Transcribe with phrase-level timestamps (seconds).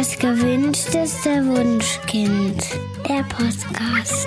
[0.00, 2.64] Das gewünschteste Wunschkind.
[3.06, 4.26] Der Podcast.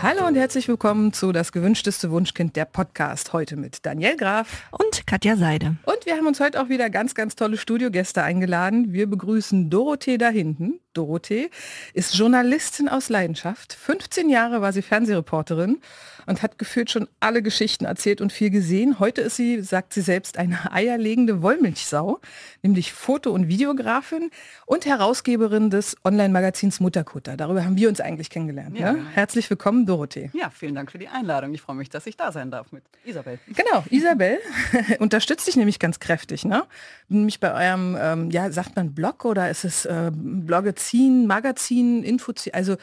[0.00, 3.34] Hallo und herzlich willkommen zu Das gewünschteste Wunschkind, der Podcast.
[3.34, 5.76] Heute mit Daniel Graf und Katja Seide.
[5.84, 8.94] Und wir haben uns heute auch wieder ganz, ganz tolle Studiogäste eingeladen.
[8.94, 10.80] Wir begrüßen Dorothee da hinten.
[10.94, 11.50] Dorothee
[11.92, 13.74] ist Journalistin aus Leidenschaft.
[13.74, 15.82] 15 Jahre war sie Fernsehreporterin
[16.26, 18.98] und hat gefühlt schon alle Geschichten erzählt und viel gesehen.
[18.98, 22.20] Heute ist sie, sagt sie selbst, eine eierlegende Wollmilchsau,
[22.62, 24.30] nämlich Foto- und Videografin
[24.66, 27.36] und Herausgeberin des Online-Magazins Mutterkutter.
[27.36, 28.78] Darüber haben wir uns eigentlich kennengelernt.
[28.78, 29.06] Ja, ne?
[29.12, 30.30] Herzlich willkommen, Dorothee.
[30.34, 31.52] Ja, vielen Dank für die Einladung.
[31.54, 33.38] Ich freue mich, dass ich da sein darf mit Isabel.
[33.48, 34.38] Genau, Isabel
[34.98, 36.44] unterstützt dich nämlich ganz kräftig.
[36.44, 36.64] Ne?
[37.08, 42.32] Nämlich bei eurem, ähm, ja, sagt man Blog oder ist es äh, Blogazin, Magazin, Info,
[42.52, 42.76] also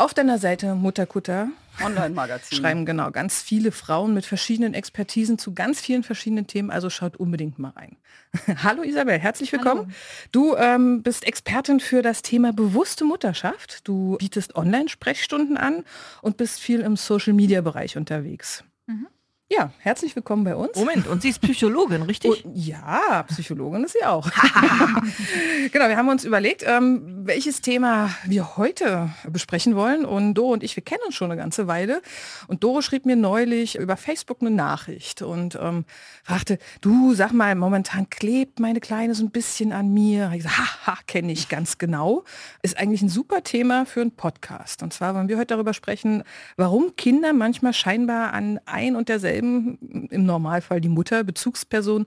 [0.00, 1.50] auf deiner Seite Mutterkutter
[1.84, 2.56] Online-Magazin.
[2.56, 6.70] Schreiben genau ganz viele Frauen mit verschiedenen Expertisen zu ganz vielen verschiedenen Themen.
[6.70, 7.96] Also schaut unbedingt mal rein.
[8.62, 9.80] Hallo Isabel, herzlich willkommen.
[9.80, 9.92] Hallo.
[10.32, 13.86] Du ähm, bist Expertin für das Thema bewusste Mutterschaft.
[13.86, 15.84] Du bietest Online-Sprechstunden an
[16.22, 18.64] und bist viel im Social-Media-Bereich unterwegs.
[18.86, 19.06] Mhm.
[19.52, 20.76] Ja, herzlich willkommen bei uns.
[20.76, 22.44] Moment, und sie ist Psychologin, richtig?
[22.44, 24.30] Und, ja, Psychologin ist sie auch.
[25.72, 30.04] genau, wir haben uns überlegt, ähm, welches Thema wir heute besprechen wollen.
[30.04, 32.02] Und Doro und ich, wir kennen uns schon eine ganze Weile.
[32.48, 35.84] Und Doro schrieb mir neulich über Facebook eine Nachricht und ähm,
[36.24, 40.32] fragte, du, sag mal, momentan klebt meine Kleine so ein bisschen an mir.
[40.32, 42.24] Ich gesagt, haha, kenne ich ganz genau.
[42.62, 44.82] Ist eigentlich ein super Thema für einen Podcast.
[44.82, 46.24] Und zwar wollen wir heute darüber sprechen,
[46.56, 52.06] warum Kinder manchmal scheinbar an ein und derselben im Normalfall die Mutter, Bezugsperson,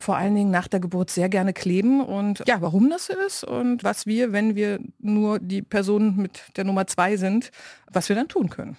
[0.00, 3.44] vor allen Dingen nach der Geburt sehr gerne kleben und ja, warum das so ist
[3.44, 4.63] und was wir, wenn wir
[4.98, 7.50] nur die Person mit der Nummer zwei sind,
[7.90, 8.76] was wir dann tun können.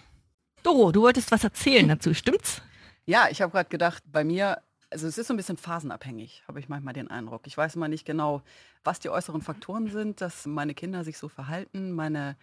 [0.64, 2.62] Doro, du wolltest was erzählen dazu, stimmt's?
[3.06, 4.58] Ja, ich habe gerade gedacht, bei mir,
[4.90, 7.46] also es ist so ein bisschen phasenabhängig, habe ich manchmal den Eindruck.
[7.46, 8.42] Ich weiß immer nicht genau,
[8.84, 11.92] was die äußeren Faktoren sind, dass meine Kinder sich so verhalten.
[11.92, 12.36] Meine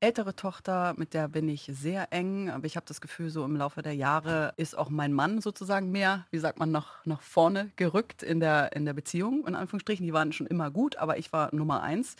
[0.00, 3.56] ältere Tochter, mit der bin ich sehr eng, aber ich habe das Gefühl, so im
[3.56, 7.70] Laufe der Jahre ist auch mein Mann sozusagen mehr, wie sagt man, nach, nach vorne
[7.76, 10.06] gerückt in der, in der Beziehung, in Anführungsstrichen.
[10.06, 12.16] Die waren schon immer gut, aber ich war Nummer eins.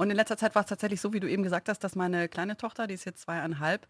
[0.00, 2.26] Und in letzter Zeit war es tatsächlich so, wie du eben gesagt hast, dass meine
[2.26, 3.86] kleine Tochter, die ist jetzt zweieinhalb,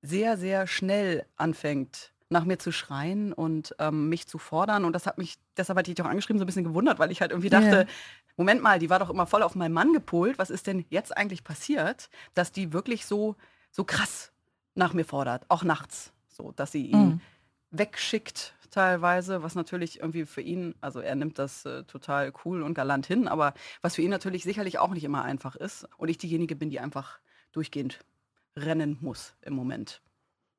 [0.00, 4.84] sehr, sehr schnell anfängt, nach mir zu schreien und ähm, mich zu fordern.
[4.84, 7.10] Und das hat mich, deshalb hatte ich dich auch angeschrieben, so ein bisschen gewundert, weil
[7.10, 7.86] ich halt irgendwie dachte, yeah.
[8.36, 10.38] Moment mal, die war doch immer voll auf meinen Mann gepolt.
[10.38, 13.34] Was ist denn jetzt eigentlich passiert, dass die wirklich so,
[13.72, 14.30] so krass
[14.76, 17.20] nach mir fordert, auch nachts, so, dass sie ihn mhm.
[17.72, 22.74] wegschickt teilweise, was natürlich irgendwie für ihn, also er nimmt das äh, total cool und
[22.74, 26.18] galant hin, aber was für ihn natürlich sicherlich auch nicht immer einfach ist und ich
[26.18, 27.20] diejenige bin, die einfach
[27.52, 28.00] durchgehend
[28.56, 30.02] rennen muss im Moment.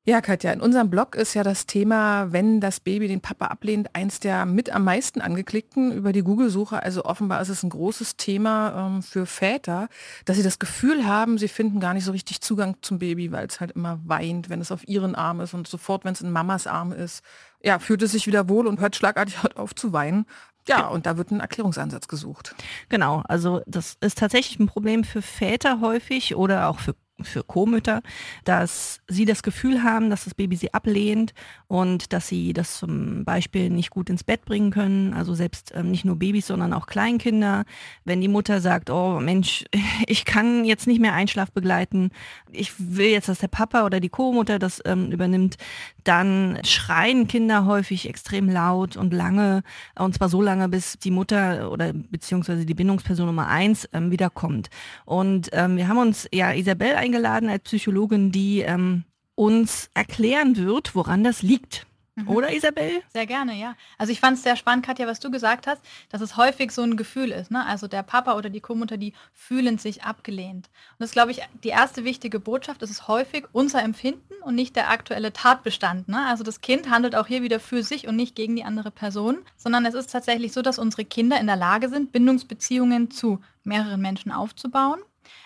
[0.04, 3.94] Ja, Katja, in unserem Blog ist ja das Thema, wenn das Baby den Papa ablehnt,
[3.94, 6.82] eins der mit am meisten angeklickten über die Google-Suche.
[6.82, 9.88] Also offenbar ist es ein großes Thema ähm, für Väter,
[10.24, 13.46] dass sie das Gefühl haben, sie finden gar nicht so richtig Zugang zum Baby, weil
[13.46, 16.32] es halt immer weint, wenn es auf ihren Arm ist und sofort, wenn es in
[16.32, 17.22] Mamas Arm ist,
[17.62, 20.26] ja, fühlt es sich wieder wohl und hört schlagartig auf zu weinen.
[20.68, 22.56] Ja, und da wird ein Erklärungsansatz gesucht.
[22.88, 28.02] Genau, also das ist tatsächlich ein Problem für Väter häufig oder auch für für Co-Mütter,
[28.44, 31.34] dass sie das Gefühl haben, dass das Baby sie ablehnt
[31.68, 35.14] und dass sie das zum Beispiel nicht gut ins Bett bringen können.
[35.14, 37.64] Also selbst ähm, nicht nur Babys, sondern auch Kleinkinder.
[38.04, 39.64] Wenn die Mutter sagt, oh Mensch,
[40.06, 42.10] ich kann jetzt nicht mehr Einschlaf begleiten,
[42.50, 45.56] ich will jetzt, dass der Papa oder die Co-Mutter das ähm, übernimmt,
[46.04, 49.62] dann schreien Kinder häufig extrem laut und lange,
[49.96, 54.68] und zwar so lange, bis die Mutter oder beziehungsweise die Bindungsperson Nummer eins ähm, wiederkommt.
[55.04, 59.04] Und ähm, wir haben uns ja Isabel eingeladen als Psychologin, die ähm,
[59.34, 61.86] uns erklären wird, woran das liegt.
[62.14, 62.28] Mhm.
[62.28, 63.02] Oder Isabel?
[63.12, 63.74] Sehr gerne, ja.
[63.96, 65.80] Also ich fand es sehr spannend, Katja, was du gesagt hast,
[66.10, 67.50] dass es häufig so ein Gefühl ist.
[67.50, 67.64] Ne?
[67.64, 70.66] Also der Papa oder die Co-Mutter, die fühlen sich abgelehnt.
[70.66, 72.82] Und das ist, glaube ich, die erste wichtige Botschaft.
[72.82, 76.08] Es ist häufig unser Empfinden und nicht der aktuelle Tatbestand.
[76.08, 76.26] Ne?
[76.26, 79.38] Also das Kind handelt auch hier wieder für sich und nicht gegen die andere Person,
[79.56, 84.02] sondern es ist tatsächlich so, dass unsere Kinder in der Lage sind, Bindungsbeziehungen zu mehreren
[84.02, 85.00] Menschen aufzubauen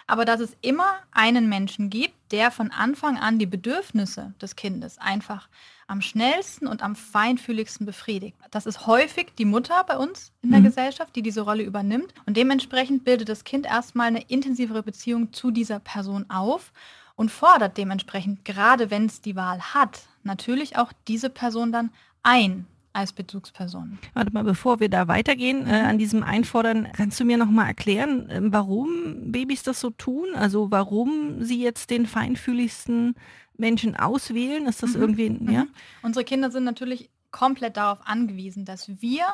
[0.06, 4.99] aber dass es immer einen Menschen gibt, der von Anfang an die Bedürfnisse des Kindes
[4.99, 5.49] einfach
[5.88, 8.37] am schnellsten und am feinfühligsten befriedigt.
[8.50, 10.64] Das ist häufig die Mutter bei uns in der mhm.
[10.64, 12.12] Gesellschaft, die diese Rolle übernimmt.
[12.26, 16.73] Und dementsprechend bildet das Kind erstmal eine intensivere Beziehung zu dieser Person auf
[17.14, 21.91] und fordert dementsprechend, gerade wenn es die Wahl hat, natürlich auch diese Person dann
[22.23, 23.98] ein als Bezugsperson.
[24.14, 27.66] Warte mal, bevor wir da weitergehen äh, an diesem Einfordern, kannst du mir noch mal
[27.66, 30.28] erklären, äh, warum Babys das so tun?
[30.34, 33.14] Also warum sie jetzt den feinfühligsten
[33.58, 34.66] Menschen auswählen?
[34.66, 35.00] Ist das mhm.
[35.02, 35.64] irgendwie, ja?
[35.64, 35.69] Mhm.
[36.02, 39.26] Unsere Kinder sind natürlich komplett darauf angewiesen, dass wir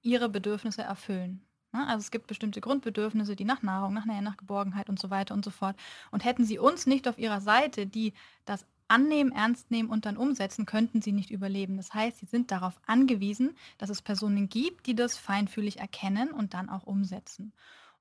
[0.00, 1.42] ihre Bedürfnisse erfüllen.
[1.72, 1.86] Ne?
[1.86, 5.34] Also es gibt bestimmte Grundbedürfnisse, die nach Nahrung, nach Nähe, nach Geborgenheit und so weiter
[5.34, 5.76] und so fort.
[6.10, 8.14] Und hätten sie uns nicht auf ihrer Seite, die
[8.46, 11.76] das annehmen, ernst nehmen und dann umsetzen, könnten sie nicht überleben.
[11.76, 16.54] Das heißt, sie sind darauf angewiesen, dass es Personen gibt, die das feinfühlig erkennen und
[16.54, 17.52] dann auch umsetzen.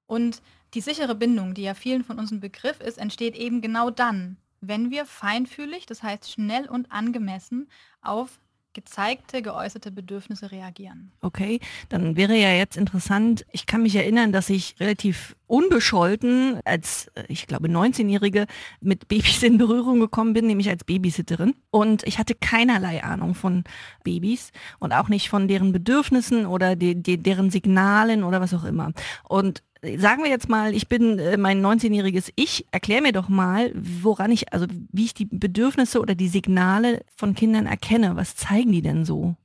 [0.07, 0.41] Und
[0.73, 4.37] die sichere Bindung, die ja vielen von uns ein Begriff ist, entsteht eben genau dann,
[4.61, 7.69] wenn wir feinfühlig, das heißt schnell und angemessen
[8.01, 8.39] auf
[8.73, 11.11] gezeigte, geäußerte Bedürfnisse reagieren.
[11.21, 17.07] Okay, dann wäre ja jetzt interessant, ich kann mich erinnern, dass ich relativ unbescholten als,
[17.15, 18.45] äh, ich glaube, 19-Jährige
[18.81, 21.55] mit Babys in Berührung gekommen bin, nämlich als Babysitterin.
[21.71, 23.63] Und ich hatte keinerlei Ahnung von
[24.03, 28.63] Babys und auch nicht von deren Bedürfnissen oder de, de, deren Signalen oder was auch
[28.63, 28.93] immer.
[29.27, 29.63] Und
[29.97, 34.31] sagen wir jetzt mal, ich bin äh, mein 19-jähriges Ich, erklär mir doch mal, woran
[34.31, 38.15] ich, also wie ich die Bedürfnisse oder die Signale von Kindern erkenne.
[38.15, 39.35] Was zeigen die denn so?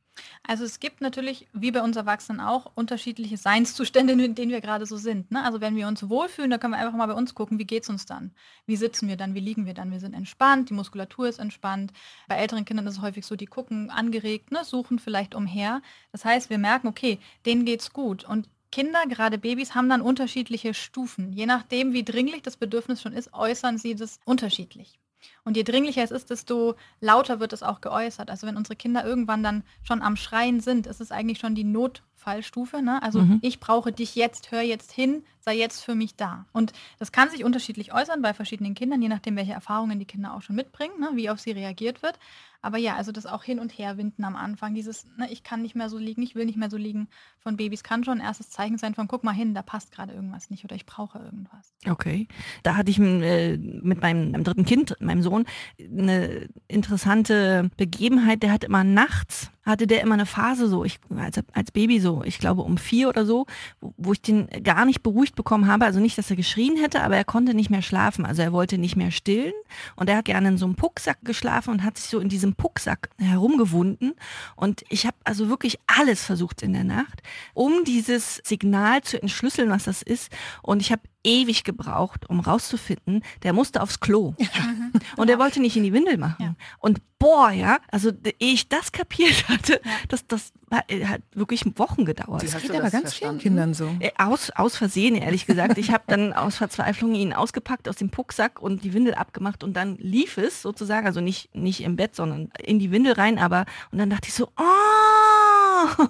[0.46, 4.86] Also es gibt natürlich, wie bei uns Erwachsenen auch, unterschiedliche Seinszustände, in denen wir gerade
[4.86, 5.30] so sind.
[5.30, 5.42] Ne?
[5.42, 7.84] Also wenn wir uns wohlfühlen, dann können wir einfach mal bei uns gucken, wie geht
[7.84, 8.32] es uns dann?
[8.66, 9.34] Wie sitzen wir dann?
[9.34, 9.90] Wie liegen wir dann?
[9.90, 11.92] Wir sind entspannt, die Muskulatur ist entspannt.
[12.28, 14.64] Bei älteren Kindern ist es häufig so, die gucken angeregt, ne?
[14.64, 15.80] suchen vielleicht umher.
[16.12, 18.24] Das heißt, wir merken, okay, denen geht's gut.
[18.24, 21.32] Und Kinder, gerade Babys, haben dann unterschiedliche Stufen.
[21.32, 24.98] Je nachdem, wie dringlich das Bedürfnis schon ist, äußern sie das unterschiedlich.
[25.44, 28.30] Und je dringlicher es ist, desto lauter wird es auch geäußert.
[28.30, 31.64] Also wenn unsere Kinder irgendwann dann schon am Schreien sind, ist es eigentlich schon die
[31.64, 32.80] Notfallstufe.
[32.80, 33.02] Ne?
[33.02, 33.40] Also mhm.
[33.42, 36.46] ich brauche dich jetzt, hör jetzt hin, sei jetzt für mich da.
[36.52, 40.34] Und das kann sich unterschiedlich äußern bei verschiedenen Kindern, je nachdem, welche Erfahrungen die Kinder
[40.34, 41.10] auch schon mitbringen, ne?
[41.14, 42.18] wie auf sie reagiert wird.
[42.64, 45.60] Aber ja, also das auch hin und her winden am Anfang, dieses, ne, ich kann
[45.60, 47.08] nicht mehr so liegen, ich will nicht mehr so liegen
[47.38, 50.14] von Babys, kann schon ein erstes Zeichen sein von, guck mal hin, da passt gerade
[50.14, 51.74] irgendwas nicht oder ich brauche irgendwas.
[51.86, 52.26] Okay.
[52.62, 55.33] Da hatte ich äh, mit meinem, meinem, dritten Kind, meinem Sohn,
[55.78, 58.42] eine interessante Begebenheit.
[58.42, 62.22] Der hat immer nachts, hatte der immer eine Phase so, ich, als, als Baby so,
[62.24, 63.46] ich glaube um vier oder so,
[63.80, 65.84] wo, wo ich den gar nicht beruhigt bekommen habe.
[65.84, 68.26] Also nicht, dass er geschrien hätte, aber er konnte nicht mehr schlafen.
[68.26, 69.54] Also er wollte nicht mehr stillen
[69.96, 72.54] und er hat gerne in so einem Pucksack geschlafen und hat sich so in diesem
[72.54, 74.12] Pucksack herumgewunden.
[74.56, 77.22] Und ich habe also wirklich alles versucht in der Nacht,
[77.54, 80.30] um dieses Signal zu entschlüsseln, was das ist.
[80.62, 84.34] Und ich habe ewig gebraucht, um rauszufinden, der musste aufs Klo.
[84.38, 84.48] Ja.
[85.16, 86.42] Und er wollte nicht in die Windel machen.
[86.42, 86.54] Ja.
[86.78, 89.90] Und boah, ja, also ehe ich das kapiert hatte, ja.
[90.08, 90.52] das, das
[90.88, 92.42] äh, hat wirklich Wochen gedauert.
[92.42, 93.88] Das geht aber ganz vielen Kindern so.
[94.00, 95.78] Äh, aus, aus Versehen, ehrlich gesagt.
[95.78, 99.74] Ich habe dann aus Verzweiflung ihn ausgepackt aus dem Pucksack und die Windel abgemacht und
[99.74, 103.64] dann lief es sozusagen, also nicht, nicht im Bett, sondern in die Windel rein, aber
[103.90, 106.06] und dann dachte ich so, oh!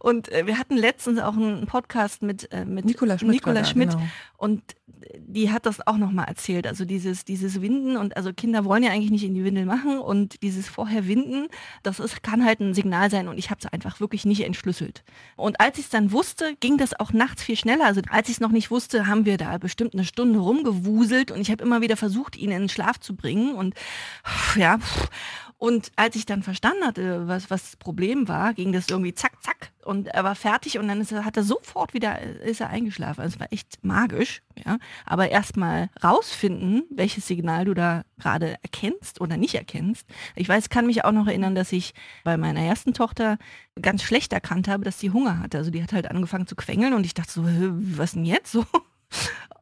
[0.00, 3.90] Und äh, wir hatten letztens auch einen Podcast mit, äh, mit Nicola Schmidt, Nicola Schmidt
[3.90, 4.02] genau.
[4.36, 4.62] und
[5.20, 6.66] die hat das auch nochmal erzählt.
[6.66, 9.98] Also dieses, dieses Winden und also Kinder wollen ja eigentlich nicht in die Windel machen
[9.98, 11.48] und dieses vorher Winden,
[11.82, 15.04] das ist, kann halt ein Signal sein und ich habe es einfach wirklich nicht entschlüsselt.
[15.36, 17.86] Und als ich es dann wusste, ging das auch nachts viel schneller.
[17.86, 21.40] Also als ich es noch nicht wusste, haben wir da bestimmt eine Stunde rumgewuselt und
[21.40, 23.74] ich habe immer wieder versucht, ihn in den Schlaf zu bringen und
[24.56, 24.78] ja,
[25.58, 29.42] und als ich dann verstanden hatte, was, was das Problem war, ging das irgendwie zack,
[29.42, 32.70] zack und er war fertig und dann ist er, hat er sofort wieder, ist er
[32.70, 33.20] eingeschlafen.
[33.20, 34.78] Also es war echt magisch, ja.
[35.06, 40.06] Aber erstmal rausfinden, welches Signal du da gerade erkennst oder nicht erkennst.
[40.34, 43.38] Ich weiß, kann mich auch noch erinnern, dass ich bei meiner ersten Tochter
[43.80, 45.58] ganz schlecht erkannt habe, dass sie Hunger hatte.
[45.58, 48.64] Also die hat halt angefangen zu quengeln und ich dachte so, was denn jetzt so?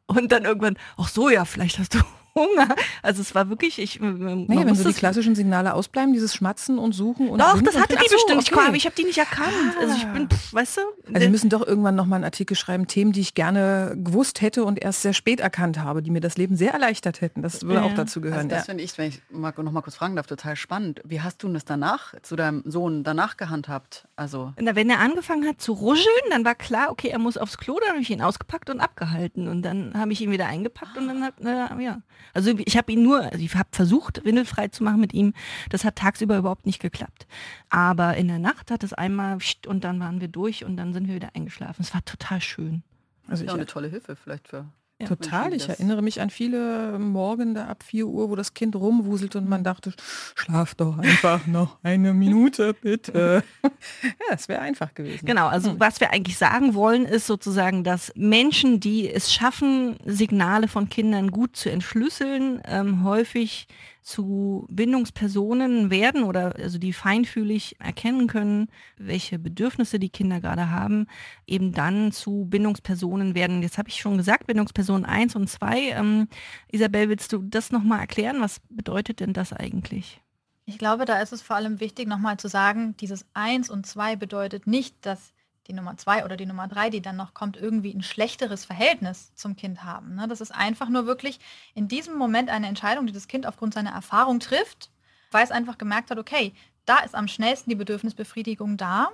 [0.06, 2.00] Und dann irgendwann, ach so, ja, vielleicht hast du
[2.34, 2.74] Hunger.
[3.02, 4.00] Also es war wirklich, ich.
[4.00, 7.40] Naja, wenn so die klassischen Signale ausbleiben, dieses Schmatzen und Suchen und.
[7.40, 8.42] Doch, das hatte die so, bestimmt.
[8.48, 8.60] Okay.
[8.60, 9.52] Ich, aber ich habe die nicht erkannt.
[9.76, 9.80] Ah.
[9.80, 10.80] Also ich bin, pff, weißt du.
[11.08, 14.64] Also wir müssen doch irgendwann nochmal einen Artikel schreiben, Themen, die ich gerne gewusst hätte
[14.64, 17.42] und erst sehr spät erkannt habe, die mir das Leben sehr erleichtert hätten.
[17.42, 17.82] Das würde ja.
[17.82, 18.38] auch dazu gehören.
[18.38, 18.64] Also das ja.
[18.64, 21.00] finde ich, wenn ich mal, noch mal kurz fragen darf, total spannend.
[21.04, 24.08] Wie hast du das danach zu deinem Sohn danach gehandhabt?
[24.16, 24.52] Also.
[24.58, 27.78] Na, wenn er angefangen hat zu ruscheln, dann war klar, okay, er muss aufs Klo,
[27.80, 29.48] dann habe ich ihn ausgepackt und abgehalten.
[29.48, 32.00] Und dann habe ich ihn wieder eingepackt und dann hat, äh, ja.
[32.34, 35.34] Also ich habe ihn nur, also ich habe versucht, windelfrei zu machen mit ihm.
[35.70, 37.26] Das hat tagsüber überhaupt nicht geklappt.
[37.70, 41.08] Aber in der Nacht hat es einmal und dann waren wir durch und dann sind
[41.08, 41.82] wir wieder eingeschlafen.
[41.82, 42.82] Es war total schön.
[43.28, 44.66] Also ja, eine tolle Hilfe vielleicht für
[45.02, 45.52] ja, Total.
[45.52, 49.48] Ich erinnere mich an viele Morgen da ab 4 Uhr, wo das Kind rumwuselt und
[49.48, 49.92] man dachte,
[50.34, 53.42] schlaf doch einfach noch eine Minute, bitte.
[53.62, 55.26] ja, es wäre einfach gewesen.
[55.26, 55.80] Genau, also hm.
[55.80, 61.30] was wir eigentlich sagen wollen, ist sozusagen, dass Menschen, die es schaffen, Signale von Kindern
[61.30, 63.66] gut zu entschlüsseln, ähm, häufig
[64.02, 71.06] zu Bindungspersonen werden oder also die feinfühlig erkennen können, welche Bedürfnisse die Kinder gerade haben,
[71.46, 73.62] eben dann zu Bindungspersonen werden.
[73.62, 75.90] Jetzt habe ich schon gesagt, Bindungspersonen 1 und 2.
[75.90, 76.28] Ähm,
[76.70, 78.40] Isabel, willst du das nochmal erklären?
[78.40, 80.20] Was bedeutet denn das eigentlich?
[80.64, 84.16] Ich glaube, da ist es vor allem wichtig, nochmal zu sagen, dieses 1 und 2
[84.16, 85.32] bedeutet nicht, dass
[85.68, 89.32] die Nummer 2 oder die Nummer 3, die dann noch kommt, irgendwie ein schlechteres Verhältnis
[89.34, 90.14] zum Kind haben.
[90.16, 90.26] Ne?
[90.28, 91.38] Das ist einfach nur wirklich
[91.74, 94.90] in diesem Moment eine Entscheidung, die das Kind aufgrund seiner Erfahrung trifft,
[95.30, 96.52] weil es einfach gemerkt hat, okay,
[96.84, 99.08] da ist am schnellsten die Bedürfnisbefriedigung da,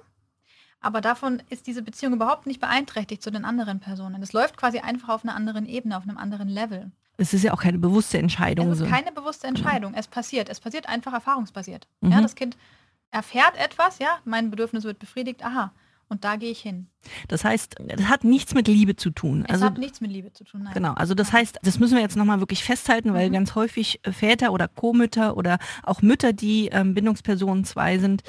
[0.80, 4.22] aber davon ist diese Beziehung überhaupt nicht beeinträchtigt zu den anderen Personen.
[4.22, 6.90] Es läuft quasi einfach auf einer anderen Ebene, auf einem anderen Level.
[7.16, 8.70] Es ist ja auch keine bewusste Entscheidung.
[8.70, 9.58] Es ist keine bewusste Genau.
[9.58, 9.94] Entscheidung.
[9.94, 10.48] Es passiert.
[10.48, 11.88] Es passiert einfach erfahrungsbasiert.
[12.00, 12.12] Mhm.
[12.12, 12.56] Ja, das Kind
[13.10, 15.72] erfährt etwas, ja, mein Bedürfnis wird befriedigt, aha,
[16.08, 16.88] und da gehe ich hin.
[17.28, 19.44] Das heißt, das hat nichts mit Liebe zu tun.
[19.46, 20.62] Es Also hat nichts mit Liebe zu tun.
[20.64, 20.72] Nein.
[20.74, 23.34] Genau, also das heißt, das müssen wir jetzt nochmal wirklich festhalten, weil Mhm.
[23.34, 28.22] ganz häufig Väter oder Co-Mütter oder auch Mütter, die ähm, Bindungspersonen 2 sind,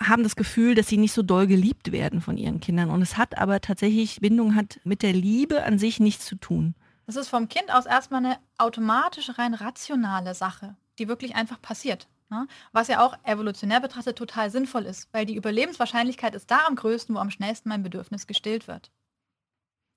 [0.00, 2.90] haben das Gefühl, dass sie nicht so doll geliebt werden von ihren Kindern.
[2.90, 6.74] Und es hat aber tatsächlich, Bindung hat mit der Liebe an sich nichts zu tun.
[7.06, 12.08] Das ist vom Kind aus erstmal eine automatisch rein rationale Sache, die wirklich einfach passiert.
[12.30, 12.46] Ne?
[12.72, 17.14] Was ja auch evolutionär betrachtet total sinnvoll ist, weil die Überlebenswahrscheinlichkeit ist da am größten,
[17.14, 18.90] wo am schnellsten mein Bedürfnis gestillt wird.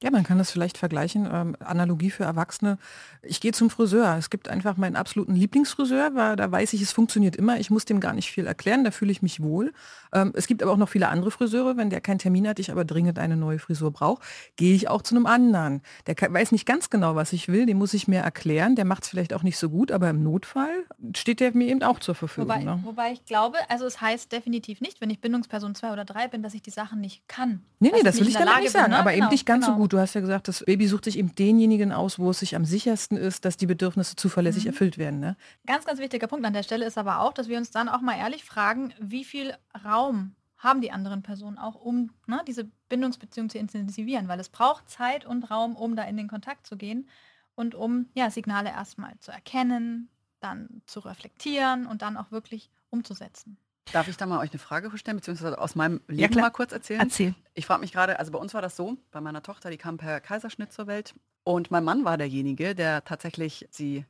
[0.02, 2.78] Ja, man kann das vielleicht vergleichen, ähm, Analogie für Erwachsene.
[3.22, 4.16] Ich gehe zum Friseur.
[4.18, 7.60] Es gibt einfach meinen absoluten Lieblingsfriseur, weil da weiß ich, es funktioniert immer.
[7.60, 9.74] Ich muss dem gar nicht viel erklären, da fühle ich mich wohl.
[10.14, 11.76] Ähm, es gibt aber auch noch viele andere Friseure.
[11.76, 14.22] Wenn der keinen Termin hat, ich aber dringend eine neue Frisur brauche,
[14.56, 15.82] gehe ich auch zu einem anderen.
[16.08, 18.76] Der kann, weiß nicht ganz genau, was ich will, dem muss ich mir erklären.
[18.78, 21.84] Der macht es vielleicht auch nicht so gut, aber im Notfall steht der mir eben
[21.84, 22.50] auch zur Verfügung.
[22.50, 22.80] Wobei, ne?
[22.86, 26.42] wobei ich glaube, also es heißt definitiv nicht, wenn ich Bindungsperson 2 oder 3 bin,
[26.42, 27.62] dass ich die Sachen nicht kann.
[27.82, 29.00] Nee, nee, das will ich damit nicht sagen, bin, ne?
[29.00, 29.89] aber eben Genau, nicht ganz so genau.
[29.90, 29.94] Gut.
[29.94, 32.66] Du hast ja gesagt, das Baby sucht sich eben denjenigen aus, wo es sich am
[32.66, 34.70] sichersten ist, dass die Bedürfnisse zuverlässig Mhm.
[34.70, 35.20] erfüllt werden.
[35.20, 35.36] Ne?
[35.66, 38.02] Ganz, ganz wichtiger Punkt an der Stelle ist aber auch, dass wir uns dann auch
[38.02, 39.54] mal ehrlich fragen, wie viel
[39.86, 44.90] Raum haben die anderen Personen auch, um ne, diese Bindungsbeziehung zu intensivieren, weil es braucht
[44.90, 47.08] Zeit und Raum, um da in den Kontakt zu gehen
[47.56, 50.10] und um ja, Signale erstmal zu erkennen,
[50.42, 53.58] dann zu reflektieren und dann auch wirklich umzusetzen.
[53.92, 56.46] Darf ich da mal euch eine Frage stellen, beziehungsweise aus meinem Leben klar.
[56.46, 57.02] mal kurz erzählen?
[57.02, 57.34] Erzähl.
[57.54, 59.98] Ich frage mich gerade, also bei uns war das so, bei meiner Tochter, die kam
[59.98, 64.06] per Kaiserschnitt zur Welt und mein Mann war derjenige, der tatsächlich sie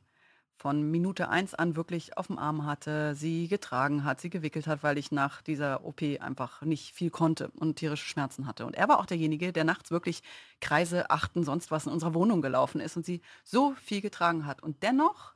[0.60, 4.82] von Minute eins an wirklich auf dem Arm hatte, sie getragen hat, sie gewickelt hat,
[4.82, 8.66] weil ich nach dieser OP einfach nicht viel konnte und tierische Schmerzen hatte.
[8.66, 10.22] Und er war auch derjenige, der nachts wirklich
[10.60, 14.62] Kreise, Achten, sonst was in unserer Wohnung gelaufen ist und sie so viel getragen hat.
[14.62, 15.32] Und dennoch,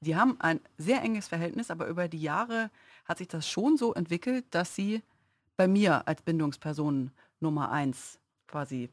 [0.00, 2.70] die haben ein sehr enges Verhältnis, aber über die Jahre
[3.06, 5.02] hat sich das schon so entwickelt, dass sie
[5.56, 7.10] bei mir als Bindungsperson
[7.40, 8.90] Nummer eins quasi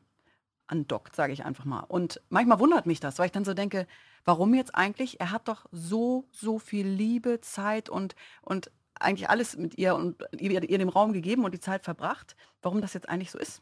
[0.67, 1.82] andockt, sage ich einfach mal.
[1.82, 3.88] Und manchmal wundert mich das, weil ich dann so denke,
[4.25, 5.20] warum jetzt eigentlich?
[5.20, 10.24] Er hat doch so, so viel Liebe, Zeit und, und eigentlich alles mit ihr und
[10.39, 12.36] ihr, ihr dem Raum gegeben und die Zeit verbracht.
[12.62, 13.62] Warum das jetzt eigentlich so ist?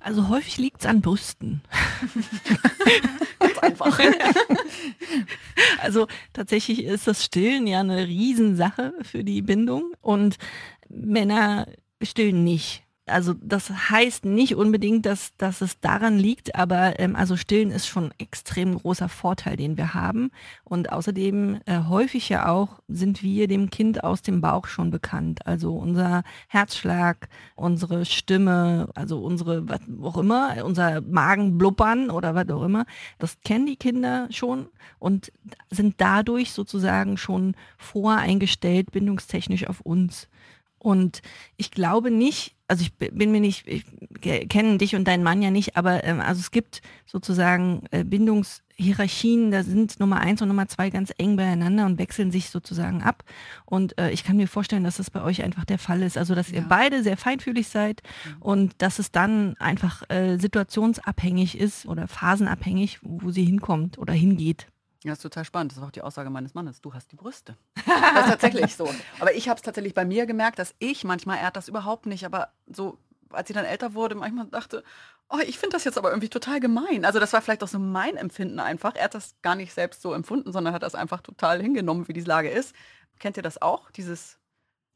[0.00, 1.62] Also häufig liegt es an Brüsten.
[3.38, 3.98] Ganz einfach.
[5.78, 10.36] Also tatsächlich ist das Stillen ja eine Riesensache für die Bindung und
[10.88, 11.66] Männer
[12.02, 12.85] stillen nicht.
[13.08, 17.86] Also das heißt nicht unbedingt, dass, dass es daran liegt, aber ähm, also Stillen ist
[17.86, 20.32] schon extrem großer Vorteil, den wir haben.
[20.64, 25.46] Und außerdem äh, häufig ja auch sind wir dem Kind aus dem Bauch schon bekannt.
[25.46, 32.48] Also unser Herzschlag, unsere Stimme, also unsere, was auch immer, unser Magen blubbern oder was
[32.48, 32.86] auch immer,
[33.20, 34.66] das kennen die Kinder schon
[34.98, 35.30] und
[35.70, 40.28] sind dadurch sozusagen schon voreingestellt, bindungstechnisch auf uns.
[40.78, 41.20] Und
[41.56, 43.84] ich glaube nicht, also ich bin mir nicht, ich
[44.20, 48.04] ke- kenne dich und deinen Mann ja nicht, aber ähm, also es gibt sozusagen äh,
[48.04, 53.02] Bindungshierarchien, da sind Nummer eins und Nummer zwei ganz eng beieinander und wechseln sich sozusagen
[53.02, 53.24] ab.
[53.64, 56.18] Und äh, ich kann mir vorstellen, dass das bei euch einfach der Fall ist.
[56.18, 56.66] Also dass ihr Ja.
[56.68, 58.02] beide sehr feinfühlig seid
[58.40, 64.66] und dass es dann einfach äh, situationsabhängig ist oder phasenabhängig, wo sie hinkommt oder hingeht.
[65.06, 65.70] Ja, das ist total spannend.
[65.72, 66.80] Das ist auch die Aussage meines Mannes.
[66.80, 67.56] Du hast die Brüste.
[67.86, 68.92] Das ist tatsächlich so.
[69.20, 72.06] Aber ich habe es tatsächlich bei mir gemerkt, dass ich manchmal, er hat das überhaupt
[72.06, 72.98] nicht, aber so,
[73.30, 74.82] als sie dann älter wurde, manchmal dachte,
[75.28, 77.04] oh, ich finde das jetzt aber irgendwie total gemein.
[77.04, 78.94] Also das war vielleicht auch so mein Empfinden einfach.
[78.96, 82.12] Er hat das gar nicht selbst so empfunden, sondern hat das einfach total hingenommen, wie
[82.12, 82.74] die Lage ist.
[83.20, 83.90] Kennt ihr das auch?
[83.92, 84.38] Dieses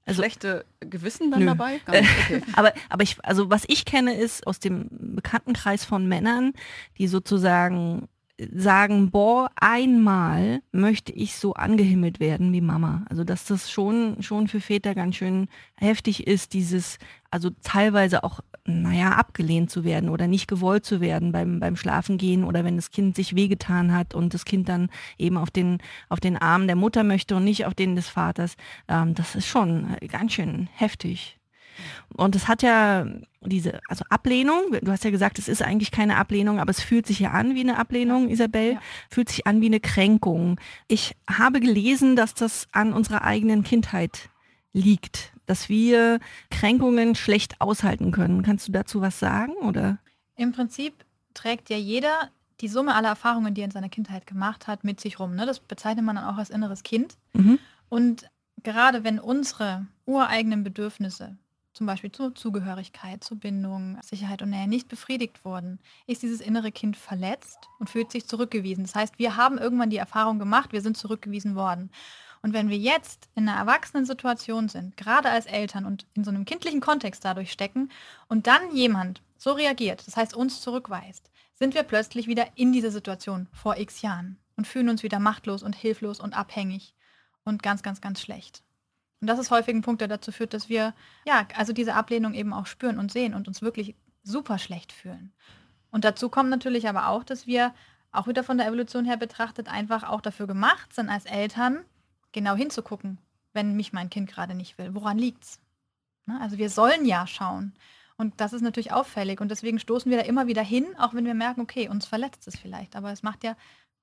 [0.06, 1.46] Also- schlechte Gewissen dann Nö.
[1.46, 1.80] dabei?
[1.86, 2.42] Okay.
[2.56, 6.52] Aber, aber ich, also was ich kenne, ist aus dem Bekanntenkreis von Männern,
[6.98, 8.08] die sozusagen
[8.52, 13.04] sagen, boah, einmal möchte ich so angehimmelt werden wie Mama.
[13.08, 16.98] Also dass das schon, schon für Väter ganz schön heftig ist, dieses,
[17.30, 22.44] also teilweise auch, naja, abgelehnt zu werden oder nicht gewollt zu werden beim, beim Schlafengehen
[22.44, 25.78] oder wenn das Kind sich wehgetan hat und das Kind dann eben auf den,
[26.08, 28.56] auf den Arm der Mutter möchte und nicht auf den des Vaters.
[28.88, 31.39] Ähm, das ist schon ganz schön heftig.
[32.14, 33.06] Und es hat ja
[33.40, 37.06] diese, also Ablehnung, du hast ja gesagt, es ist eigentlich keine Ablehnung, aber es fühlt
[37.06, 38.80] sich ja an wie eine Ablehnung, Isabel, Ja.
[39.10, 40.60] fühlt sich an wie eine Kränkung.
[40.88, 44.28] Ich habe gelesen, dass das an unserer eigenen Kindheit
[44.72, 48.42] liegt, dass wir Kränkungen schlecht aushalten können.
[48.42, 49.98] Kannst du dazu was sagen oder?
[50.36, 54.66] Im Prinzip trägt ja jeder die Summe aller Erfahrungen, die er in seiner Kindheit gemacht
[54.66, 55.34] hat, mit sich rum.
[55.34, 55.46] Ne?
[55.46, 57.14] Das bezeichnet man dann auch als inneres Kind.
[57.32, 57.58] Mhm.
[57.88, 58.28] Und
[58.62, 61.36] gerade wenn unsere ureigenen Bedürfnisse,
[61.72, 66.72] zum Beispiel zur Zugehörigkeit, zur Bindung, Sicherheit und Nähe nicht befriedigt wurden, ist dieses innere
[66.72, 68.84] Kind verletzt und fühlt sich zurückgewiesen.
[68.84, 71.90] Das heißt, wir haben irgendwann die Erfahrung gemacht, wir sind zurückgewiesen worden.
[72.42, 76.30] Und wenn wir jetzt in einer erwachsenen Situation sind, gerade als Eltern und in so
[76.30, 77.90] einem kindlichen Kontext dadurch stecken
[78.28, 82.90] und dann jemand so reagiert, das heißt uns zurückweist, sind wir plötzlich wieder in dieser
[82.90, 86.94] Situation vor x Jahren und fühlen uns wieder machtlos und hilflos und abhängig
[87.44, 88.62] und ganz, ganz, ganz schlecht.
[89.20, 90.94] Und das ist häufig ein Punkt, der dazu führt, dass wir,
[91.26, 95.32] ja, also diese Ablehnung eben auch spüren und sehen und uns wirklich super schlecht fühlen.
[95.90, 97.74] Und dazu kommt natürlich aber auch, dass wir
[98.12, 101.84] auch wieder von der Evolution her betrachtet einfach auch dafür gemacht sind, als Eltern
[102.32, 103.18] genau hinzugucken,
[103.52, 104.94] wenn mich mein Kind gerade nicht will.
[104.94, 105.60] Woran liegt's?
[106.26, 106.38] Ne?
[106.40, 107.74] Also wir sollen ja schauen.
[108.16, 109.40] Und das ist natürlich auffällig.
[109.40, 112.46] Und deswegen stoßen wir da immer wieder hin, auch wenn wir merken, okay, uns verletzt
[112.48, 112.94] es vielleicht.
[112.94, 113.56] Aber es macht ja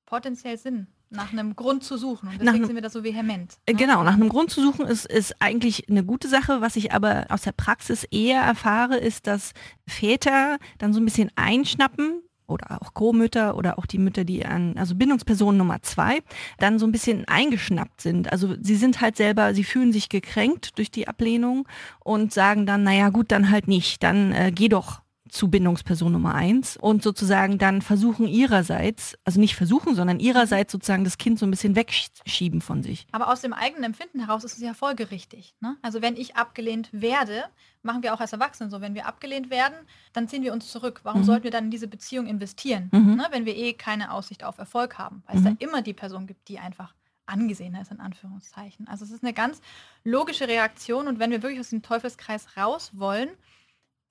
[0.08, 2.30] potenziell Sinn, nach einem Grund zu suchen.
[2.30, 3.58] Und deswegen sind wir da so vehement.
[3.70, 3.76] Ne?
[3.76, 6.62] Genau, nach einem Grund zu suchen ist, ist eigentlich eine gute Sache.
[6.62, 9.54] Was ich aber aus der Praxis eher erfahre, ist, dass
[9.86, 14.78] Väter dann so ein bisschen einschnappen, oder auch Co-Mütter oder auch die Mütter, die an,
[14.78, 16.22] also Bindungsperson Nummer zwei,
[16.58, 18.32] dann so ein bisschen eingeschnappt sind.
[18.32, 21.68] Also sie sind halt selber, sie fühlen sich gekränkt durch die Ablehnung
[22.00, 26.36] und sagen dann, naja gut, dann halt nicht, dann äh, geh doch zu Bindungsperson Nummer
[26.36, 31.46] eins und sozusagen dann versuchen ihrerseits, also nicht versuchen, sondern ihrerseits sozusagen das Kind so
[31.46, 33.07] ein bisschen wegschieben von sich.
[33.12, 35.55] Aber aus dem eigenen Empfinden heraus ist es ja folgerichtig.
[35.60, 35.77] Ne?
[35.81, 37.43] Also wenn ich abgelehnt werde,
[37.84, 38.81] machen wir auch als Erwachsene so.
[38.81, 39.75] Wenn wir abgelehnt werden,
[40.13, 41.01] dann ziehen wir uns zurück.
[41.03, 41.25] Warum mhm.
[41.25, 43.15] sollten wir dann in diese Beziehung investieren, mhm.
[43.15, 43.27] ne?
[43.31, 45.24] wenn wir eh keine Aussicht auf Erfolg haben?
[45.25, 45.48] Weil mhm.
[45.48, 46.93] es da immer die Person gibt, die einfach
[47.27, 48.88] angesehener ist, in Anführungszeichen.
[48.88, 49.62] Also es ist eine ganz
[50.03, 53.29] logische Reaktion und wenn wir wirklich aus dem Teufelskreis raus wollen,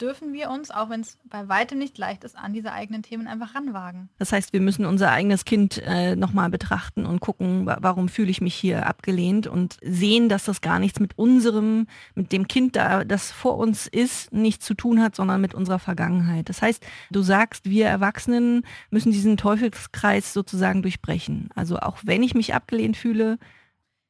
[0.01, 3.27] dürfen wir uns, auch wenn es bei weitem nicht leicht ist, an diese eigenen Themen
[3.27, 4.09] einfach ranwagen.
[4.19, 8.41] Das heißt, wir müssen unser eigenes Kind äh, nochmal betrachten und gucken, warum fühle ich
[8.41, 13.05] mich hier abgelehnt und sehen, dass das gar nichts mit unserem, mit dem Kind da,
[13.05, 16.49] das vor uns ist, nichts zu tun hat, sondern mit unserer Vergangenheit.
[16.49, 21.51] Das heißt, du sagst, wir Erwachsenen müssen diesen Teufelskreis sozusagen durchbrechen.
[21.55, 23.39] Also auch wenn ich mich abgelehnt fühle,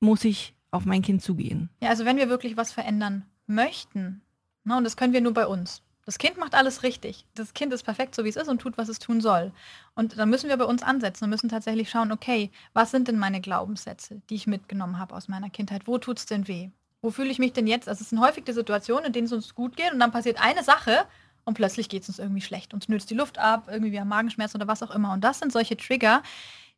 [0.01, 1.71] muss ich auf mein Kind zugehen.
[1.81, 4.21] Ja, also wenn wir wirklich was verändern möchten,
[4.67, 4.77] Ne?
[4.77, 5.83] Und das können wir nur bei uns.
[6.07, 7.27] Das Kind macht alles richtig.
[7.35, 9.51] Das Kind ist perfekt, so wie es ist und tut, was es tun soll.
[9.97, 13.19] Und dann müssen wir bei uns ansetzen und müssen tatsächlich schauen, okay, was sind denn
[13.19, 15.89] meine Glaubenssätze, die ich mitgenommen habe aus meiner Kindheit?
[15.89, 16.71] Wo tut es denn weh?
[17.03, 17.89] Wo fühle ich mich denn jetzt?
[17.89, 20.41] Also es sind häufig die Situationen, in denen es uns gut geht und dann passiert
[20.41, 21.07] eine Sache
[21.45, 22.73] und plötzlich geht es uns irgendwie schlecht.
[22.73, 25.13] Uns nützt die Luft ab, irgendwie wir haben Magenschmerzen oder was auch immer.
[25.13, 26.23] Und das sind solche Trigger,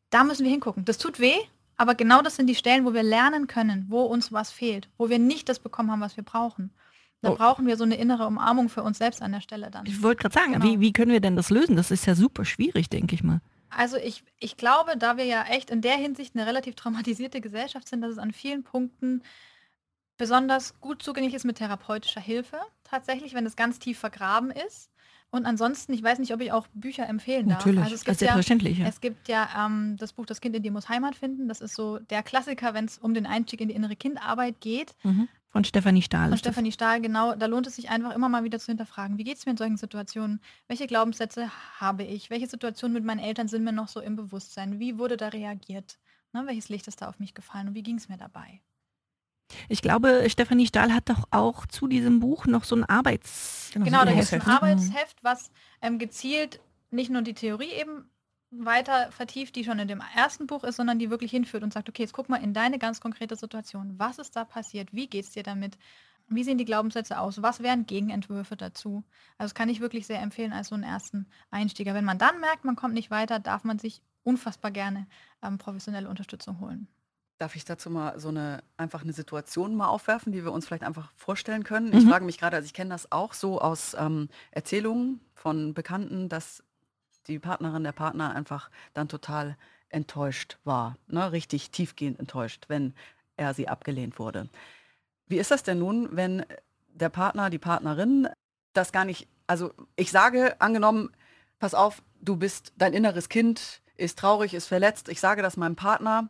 [0.09, 0.87] da müssen wir hingucken.
[0.87, 1.37] Das tut weh,
[1.77, 5.11] aber genau das sind die Stellen, wo wir lernen können, wo uns was fehlt, wo
[5.11, 6.71] wir nicht das bekommen haben, was wir brauchen.
[7.21, 7.35] Da oh.
[7.35, 9.87] brauchen wir so eine innere Umarmung für uns selbst an der Stelle dann.
[9.87, 10.65] Ich wollte gerade sagen, genau.
[10.65, 11.75] wie, wie können wir denn das lösen?
[11.75, 13.41] Das ist ja super schwierig, denke ich mal.
[13.71, 17.89] Also ich, ich glaube, da wir ja echt in der Hinsicht eine relativ traumatisierte Gesellschaft
[17.89, 19.23] sind, dass es an vielen Punkten
[20.17, 22.59] besonders gut zugänglich ist mit therapeutischer Hilfe.
[22.85, 24.91] Tatsächlich, wenn es ganz tief vergraben ist.
[25.31, 27.59] Und ansonsten, ich weiß nicht, ob ich auch Bücher empfehlen darf.
[27.59, 28.79] Natürlich, also es gibt selbstverständlich.
[28.79, 28.91] Ja, ja.
[28.91, 31.49] Es gibt ja ähm, das Buch Das Kind in dir muss Heimat finden.
[31.49, 34.95] Das ist so der Klassiker, wenn es um den Einstieg in die innere Kindarbeit geht.
[35.03, 35.29] Mhm.
[35.51, 36.29] Von Stefanie Stahl.
[36.29, 37.35] Von Stefanie Stahl, genau.
[37.35, 39.57] Da lohnt es sich einfach immer mal wieder zu hinterfragen, wie geht es mir in
[39.57, 40.41] solchen Situationen?
[40.67, 42.29] Welche Glaubenssätze habe ich?
[42.29, 44.79] Welche Situationen mit meinen Eltern sind mir noch so im Bewusstsein?
[44.79, 45.99] Wie wurde da reagiert?
[46.33, 48.61] Ne, welches Licht ist da auf mich gefallen und wie ging es mir dabei?
[49.71, 53.71] Ich glaube, Stefanie Stahl hat doch auch zu diesem Buch noch so ein Arbeits...
[53.73, 58.11] Genau, da gibt es ein Arbeitsheft, was ähm, gezielt nicht nur die Theorie eben
[58.51, 61.89] weiter vertieft, die schon in dem ersten Buch ist, sondern die wirklich hinführt und sagt,
[61.89, 63.95] okay, jetzt guck mal in deine ganz konkrete Situation.
[63.99, 64.93] Was ist da passiert?
[64.93, 65.77] Wie geht es dir damit?
[66.29, 67.43] Wie sehen die Glaubenssätze aus?
[67.43, 69.05] Was wären Gegenentwürfe dazu?
[69.39, 71.95] Also das kann ich wirklich sehr empfehlen als so einen ersten Einstieger.
[71.95, 75.07] Wenn man dann merkt, man kommt nicht weiter, darf man sich unfassbar gerne
[75.43, 76.87] ähm, professionelle Unterstützung holen.
[77.39, 80.83] Darf ich dazu mal so eine einfach eine Situation mal aufwerfen, die wir uns vielleicht
[80.83, 81.91] einfach vorstellen können?
[81.91, 81.99] Mhm.
[81.99, 86.29] Ich frage mich gerade, also ich kenne das auch so aus ähm, Erzählungen von Bekannten,
[86.29, 86.65] dass
[87.29, 89.57] die Partnerin, der Partner einfach dann total
[89.91, 91.33] enttäuscht war, ne?
[91.33, 92.95] richtig tiefgehend enttäuscht, wenn
[93.37, 94.49] er sie abgelehnt wurde.
[95.27, 96.45] Wie ist das denn nun, wenn
[96.89, 98.29] der Partner, die Partnerin
[98.73, 101.11] das gar nicht, also ich sage, angenommen,
[101.59, 105.77] pass auf, du bist, dein inneres Kind ist traurig, ist verletzt, ich sage das meinem
[105.77, 106.29] Partner,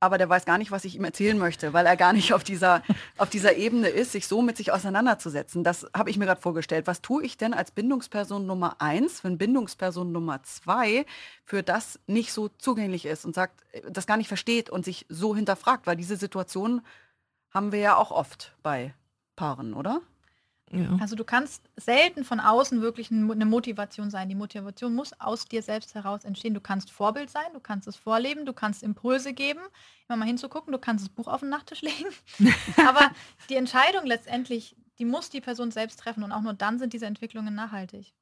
[0.00, 2.44] aber der weiß gar nicht, was ich ihm erzählen möchte, weil er gar nicht auf
[2.44, 2.82] dieser,
[3.16, 5.64] auf dieser Ebene ist, sich so mit sich auseinanderzusetzen.
[5.64, 6.86] Das habe ich mir gerade vorgestellt.
[6.86, 11.04] Was tue ich denn als Bindungsperson Nummer eins, wenn Bindungsperson Nummer zwei
[11.44, 15.34] für das nicht so zugänglich ist und sagt, das gar nicht versteht und sich so
[15.34, 16.82] hinterfragt, weil diese Situation
[17.50, 18.94] haben wir ja auch oft bei
[19.34, 20.00] Paaren, oder?
[20.70, 20.96] Ja.
[21.00, 24.28] Also du kannst selten von außen wirklich eine Motivation sein.
[24.28, 26.54] Die Motivation muss aus dir selbst heraus entstehen.
[26.54, 29.60] Du kannst Vorbild sein, du kannst es vorleben, du kannst Impulse geben,
[30.08, 32.08] immer mal hinzugucken, du kannst das Buch auf den Nachttisch legen.
[32.86, 33.10] Aber
[33.48, 37.06] die Entscheidung letztendlich, die muss die Person selbst treffen und auch nur dann sind diese
[37.06, 38.12] Entwicklungen nachhaltig.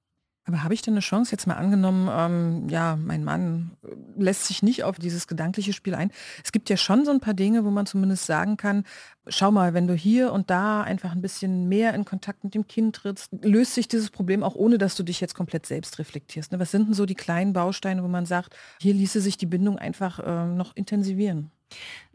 [0.46, 4.46] Aber habe ich denn eine Chance, jetzt mal angenommen, ähm, ja, mein Mann äh, lässt
[4.46, 6.12] sich nicht auf dieses gedankliche Spiel ein.
[6.44, 8.85] Es gibt ja schon so ein paar Dinge, wo man zumindest sagen kann,
[9.26, 12.68] schau mal, wenn du hier und da einfach ein bisschen mehr in Kontakt mit dem
[12.68, 16.52] Kind trittst, löst sich dieses Problem auch ohne, dass du dich jetzt komplett selbst reflektierst.
[16.52, 16.61] Ne?
[16.61, 19.78] Was sind denn so die kleinen Bausteine, wo man sagt, hier ließe sich die Bindung
[19.78, 21.50] einfach äh, noch intensivieren?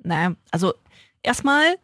[0.02, 0.74] Naja, also
[1.22, 1.76] erstmal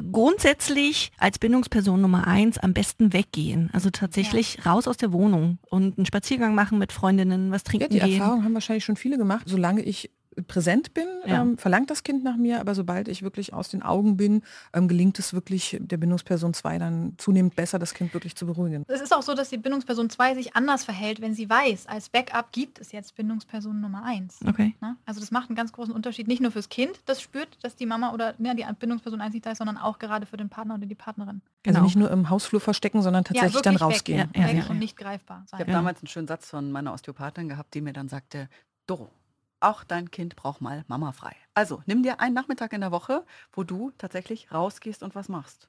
[0.00, 3.70] grundsätzlich als Bindungsperson Nummer eins am besten weggehen.
[3.72, 4.72] Also tatsächlich ja.
[4.72, 8.20] raus aus der Wohnung und einen Spaziergang machen mit Freundinnen, was trinken ja, die gehen.
[8.20, 9.44] Erfahrung haben wahrscheinlich schon viele gemacht.
[9.46, 10.10] Solange ich
[10.42, 11.42] präsent bin, ja.
[11.42, 14.88] ähm, verlangt das Kind nach mir, aber sobald ich wirklich aus den Augen bin, ähm,
[14.88, 18.84] gelingt es wirklich der Bindungsperson 2 dann zunehmend besser, das Kind wirklich zu beruhigen.
[18.88, 22.08] Es ist auch so, dass die Bindungsperson 2 sich anders verhält, wenn sie weiß, als
[22.08, 24.40] Backup gibt es jetzt Bindungsperson Nummer 1.
[24.46, 24.74] Okay.
[24.80, 24.96] Ne?
[25.06, 27.86] Also das macht einen ganz großen Unterschied, nicht nur fürs Kind, das spürt, dass die
[27.86, 30.74] Mama oder ja, die Bindungsperson 1 nicht da ist, sondern auch gerade für den Partner
[30.74, 31.40] oder die Partnerin.
[31.66, 31.84] Also genau.
[31.84, 34.28] nicht nur im Hausflur verstecken, sondern tatsächlich ja, dann rausgehen.
[34.32, 35.58] Weg, ja, weg und nicht greifbar sein.
[35.58, 38.48] Ich habe damals einen schönen Satz von meiner Osteopathin gehabt, die mir dann sagte,
[38.86, 39.10] Doro,
[39.60, 41.34] auch dein Kind braucht mal Mama frei.
[41.54, 45.68] Also nimm dir einen Nachmittag in der Woche, wo du tatsächlich rausgehst und was machst.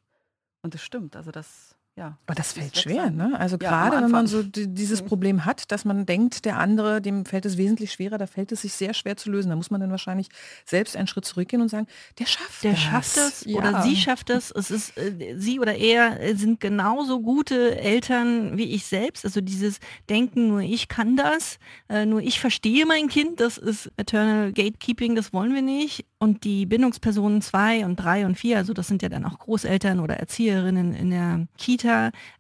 [0.61, 1.15] Und das stimmt.
[1.15, 2.15] Also das ja.
[2.27, 3.35] Aber das fällt schwer, ne?
[3.39, 5.07] Also ja, gerade wenn man so dieses mhm.
[5.07, 8.61] Problem hat, dass man denkt, der andere, dem fällt es wesentlich schwerer, da fällt es
[8.61, 9.49] sich sehr schwer zu lösen.
[9.49, 10.29] Da muss man dann wahrscheinlich
[10.63, 11.87] selbst einen Schritt zurückgehen und sagen,
[12.19, 12.81] der schafft der das.
[12.81, 13.57] schafft es ja.
[13.57, 14.51] oder sie schafft es.
[14.51, 19.25] Es ist äh, sie oder er sind genauso gute Eltern wie ich selbst.
[19.25, 21.57] Also dieses Denken, nur ich kann das,
[21.89, 26.05] äh, nur ich verstehe mein Kind, das ist Eternal Gatekeeping, das wollen wir nicht.
[26.19, 29.99] Und die Bindungspersonen zwei und drei und vier, also das sind ja dann auch Großeltern
[29.99, 31.86] oder Erzieherinnen in der Kita,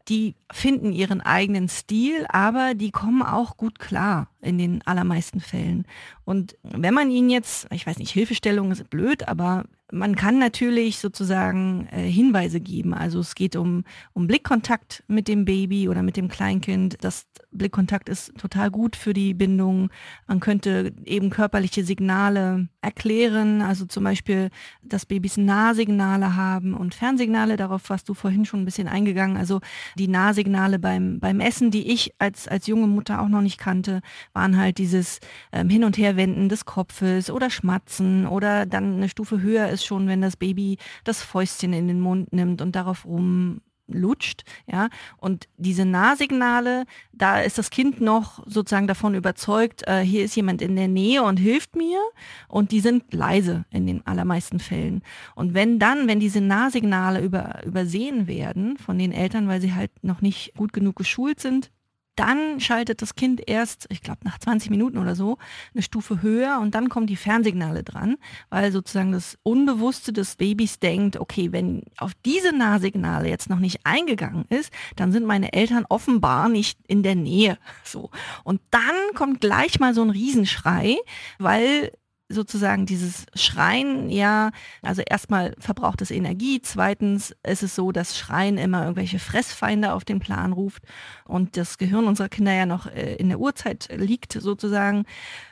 [0.07, 5.85] die finden ihren eigenen Stil, aber die kommen auch gut klar in den allermeisten Fällen.
[6.25, 10.99] Und wenn man ihnen jetzt, ich weiß nicht, Hilfestellung ist blöd, aber man kann natürlich
[10.99, 12.93] sozusagen äh, Hinweise geben.
[12.93, 13.83] Also es geht um,
[14.13, 16.97] um Blickkontakt mit dem Baby oder mit dem Kleinkind.
[17.01, 19.89] Das Blickkontakt ist total gut für die Bindung.
[20.27, 24.49] Man könnte eben körperliche Signale erklären, also zum Beispiel,
[24.83, 29.37] dass Babys Nahsignale haben und Fernsignale, darauf warst du vorhin schon ein bisschen eingegangen.
[29.37, 29.61] Also
[29.95, 34.01] die Nahsignale beim, beim Essen, die ich als, als junge Mutter auch noch nicht kannte,
[34.33, 35.19] waren halt dieses
[35.51, 40.07] ähm, Hin- und Herwenden des Kopfes oder Schmatzen oder dann eine Stufe höher ist schon,
[40.07, 45.47] wenn das Baby das Fäustchen in den Mund nimmt und darauf rum lutscht, ja, und
[45.57, 50.75] diese Nahsignale, da ist das Kind noch sozusagen davon überzeugt, äh, hier ist jemand in
[50.75, 51.99] der Nähe und hilft mir
[52.47, 55.01] und die sind leise in den allermeisten Fällen.
[55.35, 59.91] Und wenn dann, wenn diese Nahsignale über, übersehen werden von den Eltern, weil sie halt
[60.03, 61.71] noch nicht gut genug geschult sind,
[62.17, 65.37] dann schaltet das Kind erst, ich glaube nach 20 Minuten oder so,
[65.73, 68.17] eine Stufe höher und dann kommen die Fernsignale dran,
[68.49, 73.85] weil sozusagen das Unbewusste des Babys denkt, okay, wenn auf diese Nahsignale jetzt noch nicht
[73.85, 77.57] eingegangen ist, dann sind meine Eltern offenbar nicht in der Nähe.
[77.83, 78.09] So.
[78.43, 80.97] Und dann kommt gleich mal so ein Riesenschrei,
[81.37, 81.91] weil
[82.29, 88.57] sozusagen dieses Schreien, ja, also erstmal verbraucht es Energie, zweitens ist es so, dass Schreien
[88.57, 90.83] immer irgendwelche Fressfeinde auf den Plan ruft
[91.25, 95.05] und das Gehirn unserer Kinder ja noch äh, in der Urzeit liegt sozusagen.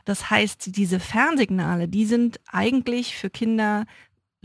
[0.04, 3.86] Das heißt, diese Fernsignale, die sind eigentlich für Kinder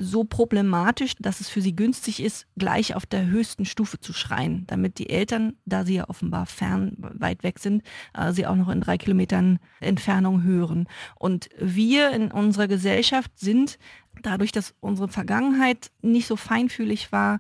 [0.00, 4.64] so problematisch, dass es für sie günstig ist, gleich auf der höchsten Stufe zu schreien,
[4.66, 7.82] damit die Eltern, da sie ja offenbar fern, weit weg sind,
[8.14, 10.88] äh, sie auch noch in drei Kilometern Entfernung hören.
[11.16, 13.78] Und wir in unserer Gesellschaft sind
[14.22, 17.38] dadurch, dass unsere Vergangenheit nicht so feinfühlig war,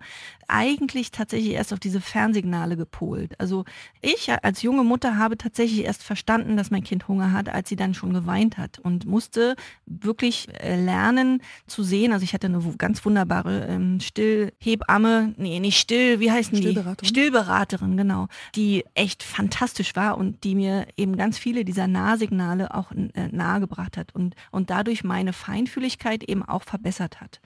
[0.50, 3.38] eigentlich tatsächlich erst auf diese Fernsignale gepolt.
[3.38, 3.64] Also
[4.00, 7.76] ich als junge Mutter habe tatsächlich erst verstanden, dass mein Kind Hunger hat, als sie
[7.76, 9.54] dann schon geweint hat und musste
[9.86, 12.12] wirklich äh, lernen zu sehen.
[12.12, 16.62] Also ich hatte eine ganz wunderbare ähm, Stillhebamme, nee, nicht still, wie heißen die?
[16.62, 17.08] Stillberaterin.
[17.08, 22.90] Stillberaterin, genau, die echt fantastisch war und die mir eben ganz viele dieser Nahsignale auch
[22.92, 27.40] äh, nahegebracht hat und, und dadurch meine Feinfühligkeit eben auch verbessert hat.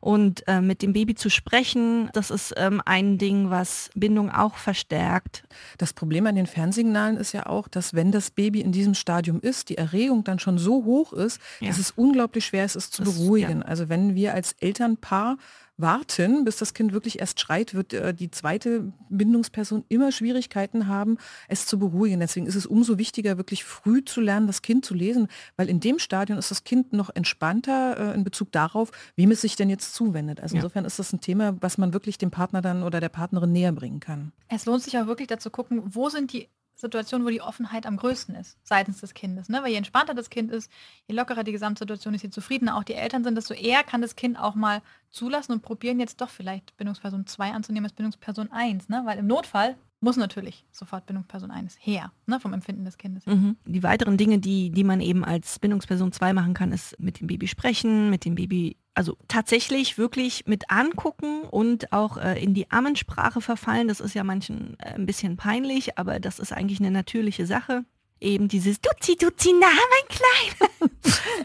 [0.00, 4.56] Und äh, mit dem Baby zu sprechen, das ist ähm, ein Ding, was Bindung auch
[4.56, 5.44] verstärkt.
[5.78, 9.40] Das Problem an den Fernsignalen ist ja auch, dass wenn das Baby in diesem Stadium
[9.40, 11.68] ist, die Erregung dann schon so hoch ist, ja.
[11.68, 13.60] dass es unglaublich schwer ist, es zu das, beruhigen.
[13.60, 13.66] Ja.
[13.66, 15.36] Also wenn wir als Elternpaar
[15.76, 21.18] warten, bis das Kind wirklich erst schreit, wird äh, die zweite Bindungsperson immer Schwierigkeiten haben,
[21.48, 22.20] es zu beruhigen.
[22.20, 25.80] Deswegen ist es umso wichtiger, wirklich früh zu lernen, das Kind zu lesen, weil in
[25.80, 29.70] dem Stadion ist das Kind noch entspannter äh, in Bezug darauf, wem es sich denn
[29.70, 30.40] jetzt zuwendet.
[30.40, 30.60] Also ja.
[30.60, 33.72] insofern ist das ein Thema, was man wirklich dem Partner dann oder der Partnerin näher
[33.72, 34.32] bringen kann.
[34.48, 37.96] Es lohnt sich auch wirklich dazu gucken, wo sind die Situation, wo die Offenheit am
[37.96, 39.48] größten ist, seitens des Kindes.
[39.48, 39.62] Ne?
[39.62, 40.70] Weil je entspannter das Kind ist,
[41.06, 44.16] je lockerer die Gesamtsituation ist, je zufriedener auch die Eltern sind, desto eher kann das
[44.16, 48.88] Kind auch mal zulassen und probieren, jetzt doch vielleicht Bindungsperson 2 anzunehmen als Bindungsperson 1.
[48.88, 49.02] Ne?
[49.04, 53.24] Weil im Notfall muss natürlich sofort Bindungsperson 1 her, ne, vom Empfinden des Kindes.
[53.24, 53.56] Mhm.
[53.64, 57.28] Die weiteren Dinge, die, die man eben als Bindungsperson 2 machen kann, ist mit dem
[57.28, 62.70] Baby sprechen, mit dem Baby, also tatsächlich wirklich mit angucken und auch äh, in die
[62.70, 63.88] Ammensprache verfallen.
[63.88, 67.84] Das ist ja manchen äh, ein bisschen peinlich, aber das ist eigentlich eine natürliche Sache.
[68.20, 70.92] Eben dieses Duzi, Duzi, na, mein Kleiner.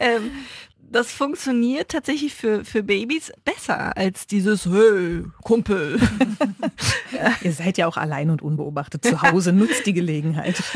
[0.00, 0.30] ähm,
[0.90, 6.00] das funktioniert tatsächlich für, für Babys besser als dieses Hey, Kumpel.
[7.42, 10.62] Ihr seid ja auch allein und unbeobachtet zu Hause, nutzt die Gelegenheit.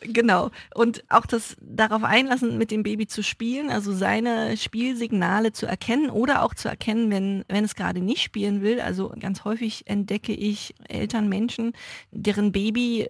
[0.00, 0.52] Genau.
[0.74, 6.10] Und auch das darauf einlassen, mit dem Baby zu spielen, also seine Spielsignale zu erkennen
[6.10, 8.80] oder auch zu erkennen, wenn, wenn es gerade nicht spielen will.
[8.80, 11.72] Also ganz häufig entdecke ich Eltern, Menschen,
[12.12, 13.08] deren Baby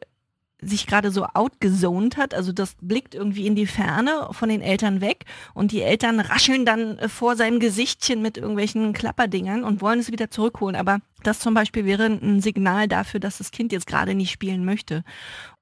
[0.61, 5.01] sich gerade so outgezoned hat, also das blickt irgendwie in die Ferne von den Eltern
[5.01, 10.01] weg und die Eltern rascheln dann äh, vor seinem Gesichtchen mit irgendwelchen Klapperdingern und wollen
[10.01, 10.77] es wieder zurückholen.
[10.77, 14.65] Aber das zum Beispiel wäre ein Signal dafür, dass das Kind jetzt gerade nicht spielen
[14.65, 15.05] möchte.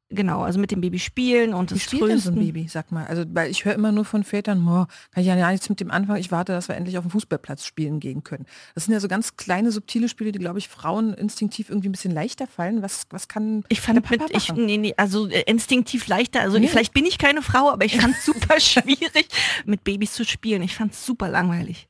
[0.08, 3.06] Genau, also mit dem Baby spielen und das Wie spielt so ein Baby, sag mal.
[3.06, 5.90] Also, weil ich höre immer nur von Vätern, boah, kann ich ja nichts mit dem
[5.90, 8.46] Anfang, ich warte, dass wir endlich auf dem Fußballplatz spielen gehen können.
[8.76, 11.92] Das sind ja so ganz kleine, subtile Spiele, die, glaube ich, Frauen instinktiv irgendwie ein
[11.92, 12.82] bisschen leichter fallen.
[12.82, 16.68] Was, was kann Ich fand mit, ich, nee, nee, also äh, instinktiv leichter, also nee.
[16.68, 19.26] vielleicht bin ich keine Frau, aber ich fand es super schwierig,
[19.64, 20.62] mit Babys zu spielen.
[20.62, 21.88] Ich fand es super langweilig.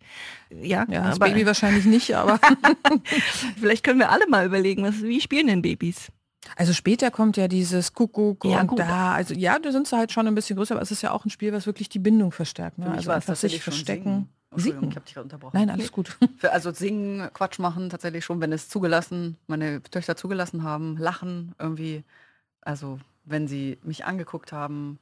[0.49, 2.41] Ja, ja das Baby wahrscheinlich nicht, aber
[3.61, 6.09] vielleicht können wir alle mal überlegen, was, wie spielen denn Babys?
[6.55, 8.79] Also später kommt ja dieses Kuckuck ja, und gut.
[8.79, 11.11] da, also ja, da sind sie halt schon ein bisschen größer, aber es ist ja
[11.11, 12.79] auch ein Spiel, was wirklich die Bindung verstärkt.
[12.79, 12.91] Ne?
[12.91, 14.29] also einfach sich verstecken.
[14.55, 14.91] Singen.
[14.91, 15.57] Ich habe dich unterbrochen.
[15.59, 16.17] Nein, alles gut.
[16.51, 22.05] also singen, Quatsch machen, tatsächlich schon, wenn es zugelassen, meine Töchter zugelassen haben, lachen irgendwie.
[22.63, 24.99] Also wenn sie mich angeguckt haben,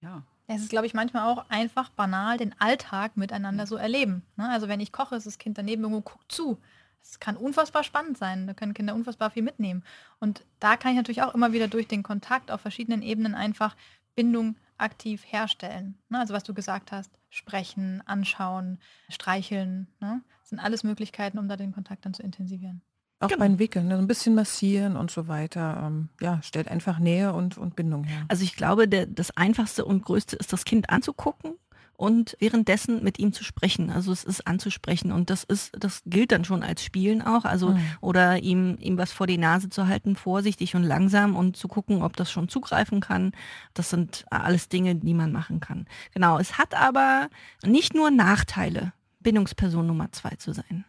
[0.00, 0.22] ja.
[0.48, 4.22] Es ist, glaube ich, manchmal auch einfach banal, den Alltag miteinander so erleben.
[4.36, 4.48] Ne?
[4.48, 6.56] Also wenn ich koche, ist das Kind daneben irgendwo guckt zu.
[7.02, 8.46] Es kann unfassbar spannend sein.
[8.46, 9.84] Da können Kinder unfassbar viel mitnehmen.
[10.18, 13.76] Und da kann ich natürlich auch immer wieder durch den Kontakt auf verschiedenen Ebenen einfach
[14.14, 15.96] Bindung aktiv herstellen.
[16.08, 16.18] Ne?
[16.18, 18.78] Also was du gesagt hast, sprechen, anschauen,
[19.08, 19.86] streicheln.
[20.00, 20.22] Ne?
[20.40, 22.82] Das sind alles Möglichkeiten, um da den Kontakt dann zu intensivieren.
[23.18, 23.40] Auch genau.
[23.40, 23.96] beim Wickeln, ne?
[23.96, 25.82] ein bisschen massieren und so weiter.
[25.86, 28.26] Ähm, ja, stellt einfach Nähe und, und Bindung her.
[28.28, 31.54] Also ich glaube, der, das Einfachste und Größte ist, das Kind anzugucken
[31.96, 33.90] und währenddessen mit ihm zu sprechen.
[33.90, 37.44] Also es ist anzusprechen und das ist, das gilt dann schon als Spielen auch.
[37.44, 37.80] Also mhm.
[38.00, 42.02] oder ihm, ihm was vor die Nase zu halten, vorsichtig und langsam und zu gucken,
[42.02, 43.32] ob das schon zugreifen kann.
[43.74, 45.86] Das sind alles Dinge, die man machen kann.
[46.12, 46.38] Genau.
[46.38, 47.28] Es hat aber
[47.64, 50.84] nicht nur Nachteile, Bindungsperson Nummer zwei zu sein.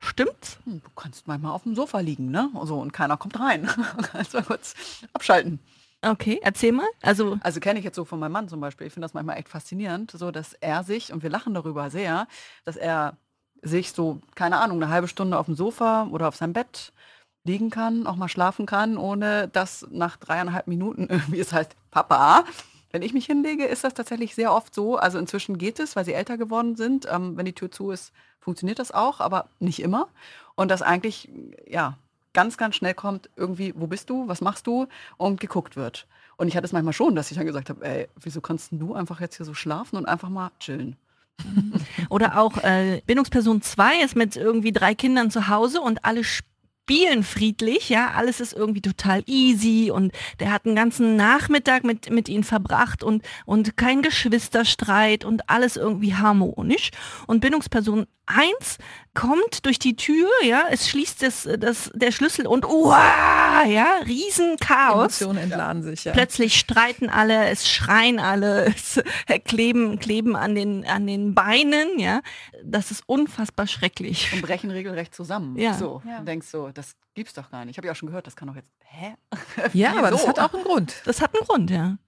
[0.00, 0.58] Stimmt's?
[0.64, 2.50] Hm, du kannst manchmal auf dem Sofa liegen, ne?
[2.54, 3.66] Also, und keiner kommt rein.
[4.12, 4.74] kannst mal kurz
[5.14, 5.60] abschalten.
[6.04, 6.86] Okay, erzähl mal.
[7.02, 8.86] Also, also kenne ich jetzt so von meinem Mann zum Beispiel.
[8.86, 12.26] Ich finde das manchmal echt faszinierend, so dass er sich, und wir lachen darüber sehr,
[12.64, 13.16] dass er
[13.62, 16.92] sich so, keine Ahnung, eine halbe Stunde auf dem Sofa oder auf seinem Bett
[17.44, 22.44] liegen kann, auch mal schlafen kann, ohne dass nach dreieinhalb Minuten irgendwie es heißt, Papa,
[22.92, 24.96] wenn ich mich hinlege, ist das tatsächlich sehr oft so.
[24.96, 27.06] Also inzwischen geht es, weil sie älter geworden sind.
[27.10, 30.08] Ähm, wenn die Tür zu ist, funktioniert das auch, aber nicht immer.
[30.54, 31.28] Und das eigentlich,
[31.66, 31.98] ja,
[32.34, 36.06] ganz, ganz schnell kommt, irgendwie, wo bist du, was machst du und geguckt wird.
[36.36, 38.94] Und ich hatte es manchmal schon, dass ich dann gesagt habe, ey, wieso kannst du
[38.94, 40.96] einfach jetzt hier so schlafen und einfach mal chillen?
[42.10, 46.54] Oder auch äh, Bindungsperson 2 ist mit irgendwie drei Kindern zu Hause und alle spielen
[46.84, 52.10] spielen friedlich, ja, alles ist irgendwie total easy und der hat einen ganzen Nachmittag mit,
[52.10, 56.90] mit ihnen verbracht und, und kein Geschwisterstreit und alles irgendwie harmonisch.
[57.26, 58.78] Und Bindungsperson 1
[59.14, 65.20] kommt durch die Tür, ja, es schließt das, das, der Schlüssel und uah, ja, Riesenchaos.
[65.20, 66.12] Emotionen entladen sich, ja.
[66.12, 69.00] Plötzlich streiten alle, es schreien alle, es
[69.44, 72.22] kleben, kleben an den, an den Beinen, ja.
[72.64, 74.32] Das ist unfassbar schrecklich.
[74.32, 75.56] Und brechen regelrecht zusammen.
[75.56, 75.74] Ja.
[75.74, 76.18] So, ja.
[76.18, 77.74] und denkst so, das gibt's doch gar nicht.
[77.74, 79.14] Ich habe ja auch schon gehört, das kann doch jetzt, hä?
[79.72, 80.94] Ja, aber das hat auch einen Grund.
[81.04, 81.98] Das hat einen Grund, ja.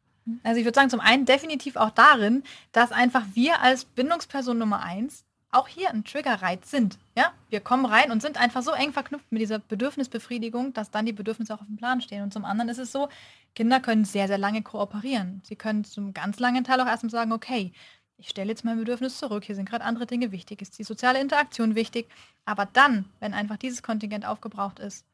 [0.42, 4.83] Also ich würde sagen, zum einen definitiv auch darin, dass einfach wir als Bindungsperson Nummer
[4.83, 5.25] eins
[5.56, 6.98] auch hier ein Triggerreiz sind.
[7.16, 11.06] Ja, wir kommen rein und sind einfach so eng verknüpft mit dieser Bedürfnisbefriedigung, dass dann
[11.06, 12.22] die Bedürfnisse auch auf dem Plan stehen.
[12.22, 13.08] Und zum anderen ist es so,
[13.54, 15.40] Kinder können sehr, sehr lange kooperieren.
[15.44, 17.72] Sie können zum ganz langen Teil auch erstmal sagen, okay,
[18.18, 21.20] ich stelle jetzt mein Bedürfnis zurück, hier sind gerade andere Dinge wichtig, ist die soziale
[21.20, 22.08] Interaktion wichtig.
[22.44, 25.04] Aber dann, wenn einfach dieses Kontingent aufgebraucht ist,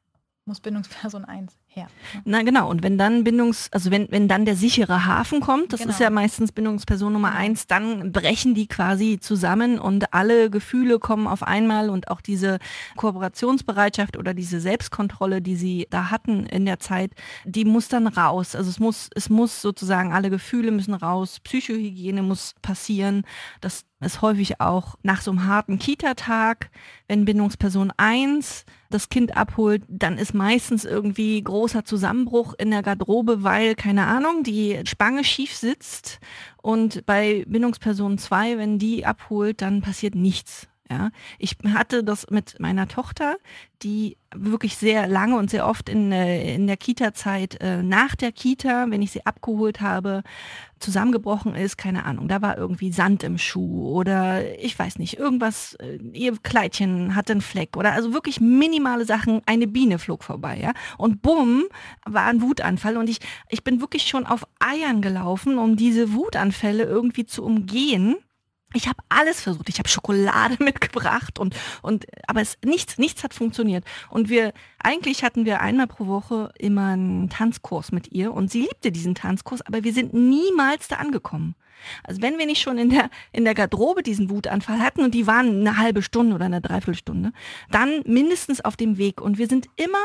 [0.44, 1.86] muss Bindungsperson 1 her.
[2.24, 5.80] Na genau, und wenn dann Bindungs, also wenn, wenn dann der sichere Hafen kommt, das
[5.80, 5.92] Genau.
[5.92, 11.26] ist ja meistens Bindungsperson Nummer eins, dann brechen die quasi zusammen und alle Gefühle kommen
[11.26, 12.58] auf einmal und auch diese
[12.96, 17.12] Kooperationsbereitschaft oder diese Selbstkontrolle, die sie da hatten in der Zeit,
[17.44, 18.54] die muss dann raus.
[18.54, 23.24] Also es muss, es muss sozusagen, alle Gefühle müssen raus, Psychohygiene muss passieren.
[23.60, 26.70] Das ist häufig auch nach so einem harten Kita-Tag,
[27.08, 33.44] wenn Bindungsperson 1 das Kind abholt, dann ist meistens irgendwie großer Zusammenbruch in der Garderobe,
[33.44, 36.18] weil, keine Ahnung, die Spange schief sitzt.
[36.60, 40.66] Und bei Bindungsperson 2, wenn die abholt, dann passiert nichts.
[40.90, 43.36] Ja, ich hatte das mit meiner Tochter,
[43.82, 48.32] die wirklich sehr lange und sehr oft in, äh, in der Kita-Zeit äh, nach der
[48.32, 50.22] Kita, wenn ich sie abgeholt habe,
[50.80, 55.74] zusammengebrochen ist, keine Ahnung, da war irgendwie Sand im Schuh oder ich weiß nicht, irgendwas,
[55.74, 60.58] äh, ihr Kleidchen hatte einen Fleck oder also wirklich minimale Sachen, eine Biene flog vorbei,
[60.60, 60.72] ja.
[60.98, 61.64] Und bumm,
[62.04, 66.84] war ein Wutanfall und ich, ich bin wirklich schon auf Eiern gelaufen, um diese Wutanfälle
[66.84, 68.16] irgendwie zu umgehen.
[68.74, 69.68] Ich habe alles versucht.
[69.68, 73.84] Ich habe Schokolade mitgebracht und und aber es nichts nichts hat funktioniert.
[74.10, 78.62] Und wir eigentlich hatten wir einmal pro Woche immer einen Tanzkurs mit ihr und sie
[78.62, 81.54] liebte diesen Tanzkurs, aber wir sind niemals da angekommen.
[82.04, 85.26] Also wenn wir nicht schon in der in der Garderobe diesen Wutanfall hatten und die
[85.26, 87.32] waren eine halbe Stunde oder eine Dreiviertelstunde,
[87.70, 89.98] dann mindestens auf dem Weg und wir sind immer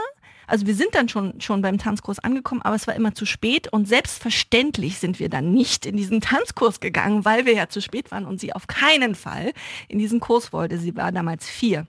[0.47, 3.71] also wir sind dann schon, schon beim Tanzkurs angekommen, aber es war immer zu spät
[3.71, 8.11] und selbstverständlich sind wir dann nicht in diesen Tanzkurs gegangen, weil wir ja zu spät
[8.11, 9.51] waren und sie auf keinen Fall
[9.87, 10.77] in diesen Kurs wollte.
[10.77, 11.85] Sie war damals vier.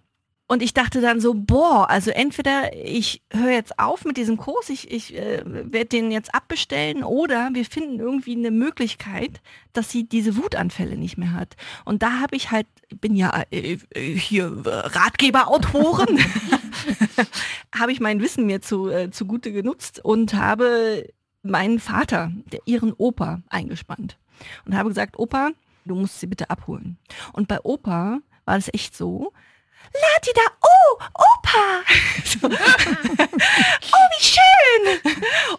[0.50, 4.70] Und ich dachte dann so, boah, also entweder ich höre jetzt auf mit diesem Kurs,
[4.70, 9.42] ich, ich äh, werde den jetzt abbestellen oder wir finden irgendwie eine Möglichkeit,
[9.74, 11.56] dass sie diese Wutanfälle nicht mehr hat.
[11.84, 12.66] Und da habe ich halt,
[12.98, 16.18] bin ja äh, äh, hier äh, Ratgeberautoren,
[17.78, 21.06] habe ich mein Wissen mir zu, äh, zugute genutzt und habe
[21.42, 24.16] meinen Vater, der, ihren Opa, eingespannt.
[24.64, 25.50] Und habe gesagt, Opa,
[25.84, 26.96] du musst sie bitte abholen.
[27.34, 29.34] Und bei Opa war das echt so,
[29.92, 31.82] Latida, oh, Opa!
[32.24, 32.46] So.
[32.46, 35.00] oh, wie schön!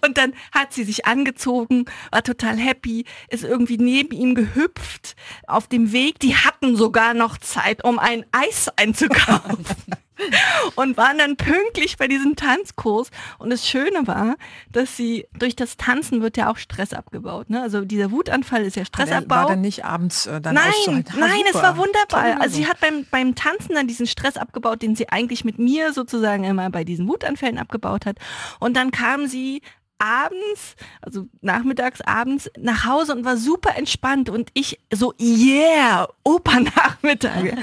[0.02, 5.16] Und dann hat sie sich angezogen, war total happy, ist irgendwie neben ihm gehüpft
[5.48, 6.20] auf dem Weg.
[6.20, 9.66] Die hatten sogar noch Zeit, um ein Eis einzukaufen.
[10.76, 13.10] Und waren dann pünktlich bei diesem Tanzkurs.
[13.38, 14.36] Und das Schöne war,
[14.72, 17.50] dass sie durch das Tanzen wird ja auch Stress abgebaut.
[17.50, 17.62] Ne?
[17.62, 19.36] Also dieser Wutanfall ist ja Stressabbau.
[19.36, 21.14] war der nicht abends äh, dann Nein, auszuhalten?
[21.16, 21.64] Ah, nein, es super.
[21.64, 22.42] war wunderbar.
[22.42, 25.94] Also sie hat beim, beim Tanzen dann diesen Stress abgebaut, den sie eigentlich mit mir
[25.94, 28.18] sozusagen immer bei diesen Wutanfällen abgebaut hat.
[28.60, 29.62] Und dann kam sie
[30.00, 37.58] abends, also nachmittags, abends nach Hause und war super entspannt und ich so, yeah, Opernachmittage.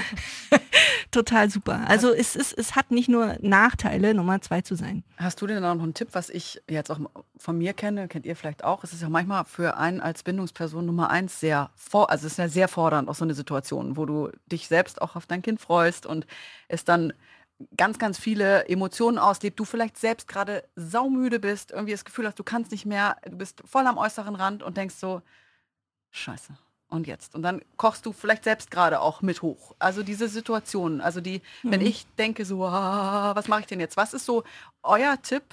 [1.11, 1.81] Total super.
[1.87, 5.03] Also es, ist, es hat nicht nur Nachteile, Nummer zwei zu sein.
[5.17, 6.99] Hast du denn auch noch einen Tipp, was ich jetzt auch
[7.37, 8.83] von mir kenne, kennt ihr vielleicht auch?
[8.83, 12.37] Es ist ja manchmal für einen als Bindungsperson Nummer eins sehr vor, also es ist
[12.37, 15.59] ja sehr fordernd, auch so eine Situation, wo du dich selbst auch auf dein Kind
[15.59, 16.27] freust und
[16.67, 17.13] es dann
[17.75, 22.37] ganz, ganz viele Emotionen auslebt, du vielleicht selbst gerade saumüde bist, irgendwie das Gefühl hast,
[22.37, 25.21] du kannst nicht mehr, du bist voll am äußeren Rand und denkst so,
[26.11, 26.57] scheiße,
[26.89, 27.35] und jetzt?
[27.35, 29.75] Und dann kochst du vielleicht selbst gerade auch mit hoch.
[29.79, 33.97] Also diese Situationen, also die, wenn ich denke so, ah, was mache ich denn jetzt?
[33.97, 34.43] Was ist so
[34.83, 35.43] euer Tipp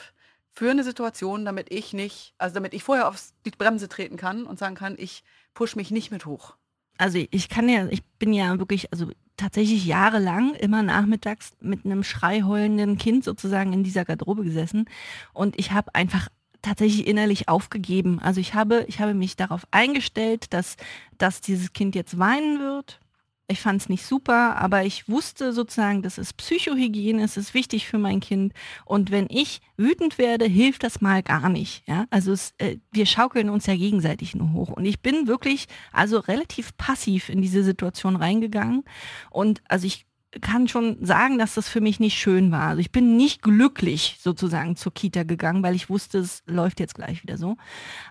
[0.52, 4.44] für eine Situation, damit ich nicht, also damit ich vorher auf die Bremse treten kann
[4.44, 6.56] und sagen kann, ich push mich nicht mit hoch.
[6.98, 12.04] also ich kann ja, ich bin ja wirklich, also tatsächlich jahrelang immer nachmittags mit einem
[12.04, 14.86] schreiheulenden Kind sozusagen in dieser Garderobe gesessen
[15.32, 16.28] und ich habe einfach
[16.64, 18.18] tatsächlich innerlich aufgegeben.
[18.20, 20.76] Also ich habe, ich habe mich darauf eingestellt, dass,
[21.18, 23.00] dass dieses Kind jetzt weinen wird.
[23.46, 27.86] Ich fand es nicht super, aber ich wusste sozusagen, das ist Psychohygiene, es ist wichtig
[27.86, 28.54] für mein Kind.
[28.86, 31.86] Und wenn ich wütend werde, hilft das mal gar nicht.
[31.86, 32.06] Ja?
[32.08, 34.70] Also es, äh, wir schaukeln uns ja gegenseitig nur hoch.
[34.70, 38.82] Und ich bin wirklich also relativ passiv in diese Situation reingegangen.
[39.30, 40.06] Und also ich
[40.40, 42.68] kann schon sagen, dass das für mich nicht schön war.
[42.68, 46.94] Also ich bin nicht glücklich sozusagen zur Kita gegangen, weil ich wusste, es läuft jetzt
[46.94, 47.56] gleich wieder so.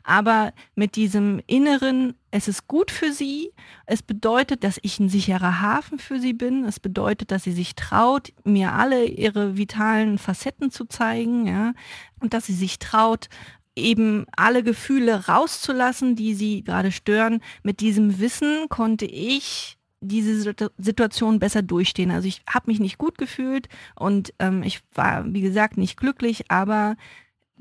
[0.04, 3.52] Aber mit diesem inneren, es ist gut für sie,
[3.86, 7.76] es bedeutet, dass ich ein sicherer Hafen für sie bin, es bedeutet, dass sie sich
[7.76, 11.74] traut, mir alle ihre vitalen Facetten zu zeigen, ja,
[12.20, 13.30] und dass sie sich traut,
[13.76, 17.42] eben alle Gefühle rauszulassen, die sie gerade stören.
[17.64, 22.12] Mit diesem Wissen konnte ich diese Situ- Situation besser durchstehen.
[22.12, 26.52] Also ich habe mich nicht gut gefühlt und ähm, ich war, wie gesagt, nicht glücklich,
[26.52, 26.96] aber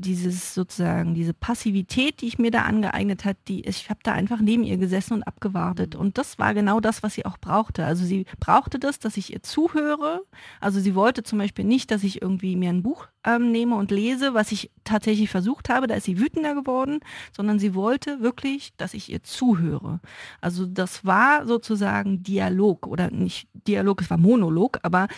[0.02, 4.40] dieses sozusagen, diese Passivität, die ich mir da angeeignet hat, die, ich habe da einfach
[4.40, 5.94] neben ihr gesessen und abgewartet.
[5.94, 7.86] Und das war genau das, was sie auch brauchte.
[7.86, 10.22] Also sie brauchte das, dass ich ihr zuhöre.
[10.60, 13.90] Also sie wollte zum Beispiel nicht, dass ich irgendwie mir ein Buch ähm, nehme und
[13.90, 17.00] lese, was ich tatsächlich versucht habe, da ist sie wütender geworden,
[17.34, 20.00] sondern sie wollte wirklich, dass ich ihr zuhöre.
[20.40, 25.08] Also das war sozusagen Dialog oder nicht Dialog, es war Monolog, aber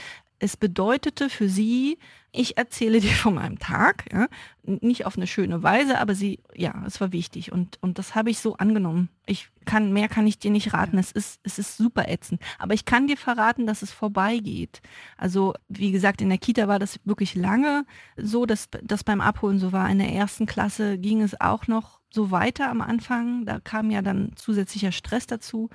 [0.44, 1.98] es bedeutete für sie,
[2.30, 4.28] ich erzähle dir von meinem Tag, ja,
[4.62, 8.28] nicht auf eine schöne Weise, aber sie, ja, es war wichtig und, und das habe
[8.28, 9.08] ich so angenommen.
[9.24, 12.74] Ich kann, mehr kann ich dir nicht raten, es ist, es ist super ätzend, aber
[12.74, 14.82] ich kann dir verraten, dass es vorbeigeht.
[15.16, 17.86] Also, wie gesagt, in der Kita war das wirklich lange
[18.18, 19.88] so, dass das beim Abholen so war.
[19.88, 24.02] In der ersten Klasse ging es auch noch so weiter am Anfang, da kam ja
[24.02, 25.70] dann zusätzlicher Stress dazu.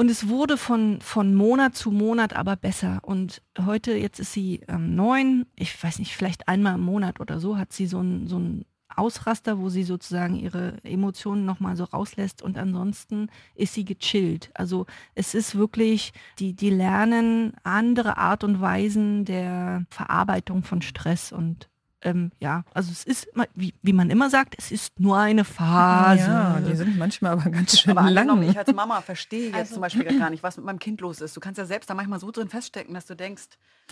[0.00, 3.00] Und es wurde von, von Monat zu Monat aber besser.
[3.02, 7.38] Und heute, jetzt ist sie ähm, neun, ich weiß nicht, vielleicht einmal im Monat oder
[7.38, 11.84] so, hat sie so ein, so ein Ausraster, wo sie sozusagen ihre Emotionen nochmal so
[11.84, 14.50] rauslässt und ansonsten ist sie gechillt.
[14.54, 21.30] Also es ist wirklich, die, die lernen andere Art und Weisen der Verarbeitung von Stress
[21.30, 21.69] und
[22.02, 26.22] ähm, ja, also es ist, wie, wie man immer sagt, es ist nur eine Phase.
[26.22, 28.42] Ja, die sind manchmal aber ganz schön aber lang.
[28.42, 31.20] Ich als Mama verstehe jetzt also, zum Beispiel gar nicht, was mit meinem Kind los
[31.20, 31.36] ist.
[31.36, 33.48] Du kannst ja selbst da manchmal so drin feststecken, dass du denkst,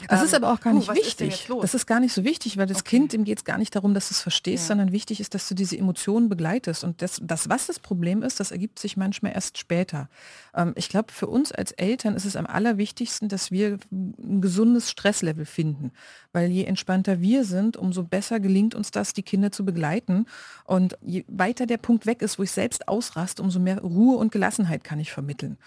[0.07, 1.49] das ähm, ist aber auch gar nicht uh, wichtig.
[1.61, 2.99] Das ist gar nicht so wichtig, weil das okay.
[2.99, 4.69] Kind, dem geht es gar nicht darum, dass du es verstehst, ja.
[4.69, 6.85] sondern wichtig ist, dass du diese Emotionen begleitest.
[6.85, 10.09] Und das, das, was das Problem ist, das ergibt sich manchmal erst später.
[10.55, 14.91] Ähm, ich glaube, für uns als Eltern ist es am allerwichtigsten, dass wir ein gesundes
[14.91, 15.93] Stresslevel finden.
[16.33, 20.27] Weil je entspannter wir sind, umso besser gelingt uns das, die Kinder zu begleiten.
[20.65, 24.33] Und je weiter der Punkt weg ist, wo ich selbst ausraste, umso mehr Ruhe und
[24.33, 25.59] Gelassenheit kann ich vermitteln.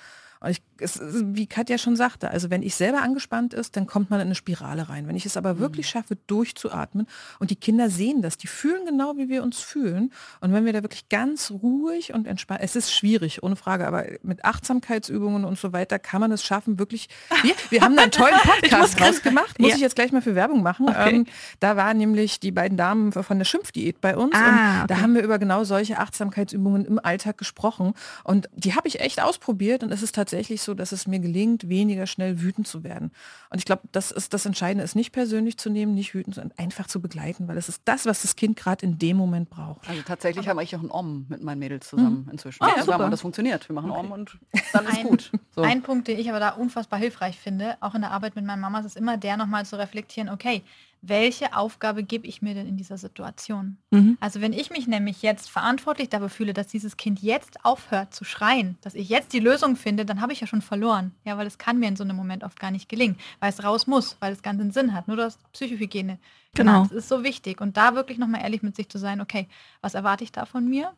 [0.42, 4.10] Und ich, es, wie Katja schon sagte, also wenn ich selber angespannt ist, dann kommt
[4.10, 5.08] man in eine Spirale rein.
[5.08, 5.90] Wenn ich es aber wirklich mhm.
[5.92, 7.08] schaffe, durchzuatmen
[7.40, 10.12] und die Kinder sehen das, die fühlen genau, wie wir uns fühlen.
[10.40, 14.06] Und wenn wir da wirklich ganz ruhig und entspannt, es ist schwierig, ohne Frage, aber
[14.24, 17.08] mit Achtsamkeitsübungen und so weiter kann man es schaffen, wirklich.
[17.44, 19.76] Wir, wir haben da einen tollen Podcast draus gemacht, muss ja.
[19.76, 20.90] ich jetzt gleich mal für Werbung machen.
[20.90, 21.18] Okay.
[21.18, 21.26] Ähm,
[21.60, 25.14] da waren nämlich die beiden Damen von der Schimpfdiät bei uns ah, und da haben
[25.14, 27.94] wir über genau solche Achtsamkeitsübungen im Alltag gesprochen.
[28.24, 31.20] Und die habe ich echt ausprobiert und es ist tatsächlich tatsächlich so, dass es mir
[31.20, 33.12] gelingt, weniger schnell wütend zu werden.
[33.50, 36.58] Und ich glaube, das ist das Entscheidende, ist nicht persönlich zu nehmen, nicht wütend, sondern
[36.58, 39.90] einfach zu begleiten, weil es ist das, was das Kind gerade in dem Moment braucht.
[39.90, 42.32] Also tatsächlich habe ich auch einen Om mit meinen Mädels zusammen mhm.
[42.32, 42.64] inzwischen.
[42.64, 43.04] Ja, super.
[43.04, 43.68] Und das funktioniert.
[43.68, 44.00] Wir machen okay.
[44.00, 44.38] Om und
[44.72, 45.32] dann ist ein, gut.
[45.54, 45.64] So.
[45.64, 48.62] Ein Punkt, den ich aber da unfassbar hilfreich finde, auch in der Arbeit mit meinen
[48.62, 50.64] Mamas, ist immer der nochmal zu reflektieren, okay,
[51.02, 53.78] welche Aufgabe gebe ich mir denn in dieser Situation?
[53.90, 54.18] Mhm.
[54.20, 58.24] Also wenn ich mich nämlich jetzt verantwortlich dafür fühle, dass dieses Kind jetzt aufhört zu
[58.24, 61.12] schreien, dass ich jetzt die Lösung finde, dann habe ich ja schon verloren.
[61.26, 63.64] Ja, weil es kann mir in so einem Moment oft gar nicht gelingen, weil es
[63.64, 65.08] raus muss, weil es ganz einen Sinn hat.
[65.08, 66.20] Nur das Psychohygiene.
[66.54, 66.84] Genau.
[66.84, 67.62] Das ist so wichtig.
[67.62, 69.48] Und da wirklich nochmal ehrlich mit sich zu sein, okay,
[69.82, 70.94] was erwarte ich da von mir?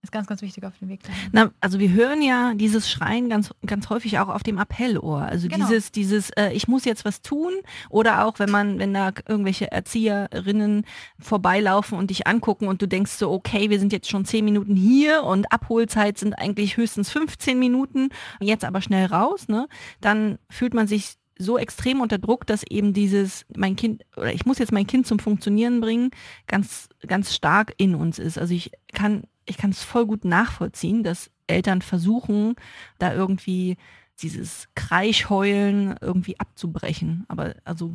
[0.00, 1.00] Ist ganz, ganz wichtig auf dem Weg.
[1.32, 5.22] Na, also wir hören ja dieses Schreien ganz, ganz häufig auch auf dem Appellohr.
[5.22, 5.66] Also genau.
[5.66, 7.52] dieses, dieses, äh, ich muss jetzt was tun.
[7.90, 10.84] Oder auch, wenn man, wenn da irgendwelche Erzieherinnen
[11.18, 14.76] vorbeilaufen und dich angucken und du denkst so, okay, wir sind jetzt schon zehn Minuten
[14.76, 19.66] hier und Abholzeit sind eigentlich höchstens 15 Minuten, jetzt aber schnell raus, ne?
[20.00, 24.46] Dann fühlt man sich so extrem unter Druck, dass eben dieses, mein Kind, oder ich
[24.46, 26.10] muss jetzt mein Kind zum Funktionieren bringen,
[26.46, 28.38] ganz, ganz stark in uns ist.
[28.38, 32.54] Also ich kann ich kann es voll gut nachvollziehen, dass Eltern versuchen,
[32.98, 33.76] da irgendwie
[34.20, 37.24] dieses Kreischheulen irgendwie abzubrechen.
[37.28, 37.92] Aber also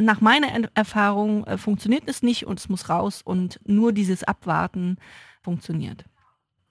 [0.00, 4.98] nach meiner Erfahrung äh, funktioniert es nicht und es muss raus und nur dieses Abwarten
[5.42, 6.04] funktioniert.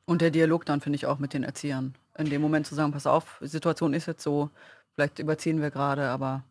[0.05, 1.95] Und der Dialog dann finde ich auch mit den Erziehern.
[2.17, 4.49] In dem Moment zu sagen, pass auf, die Situation ist jetzt so,
[4.93, 6.43] vielleicht überziehen wir gerade, aber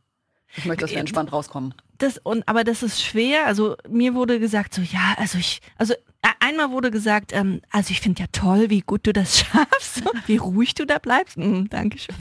[0.57, 1.75] ich möchte, dass wir entspannt rauskommen.
[1.99, 3.47] Das, und, aber das ist schwer.
[3.47, 5.95] Also mir wurde gesagt, so ja, also ich, also
[6.43, 10.37] einmal wurde gesagt, ähm, also ich finde ja toll, wie gut du das schaffst, wie
[10.37, 11.37] ruhig du da bleibst.
[11.37, 12.15] Mm, Dankeschön.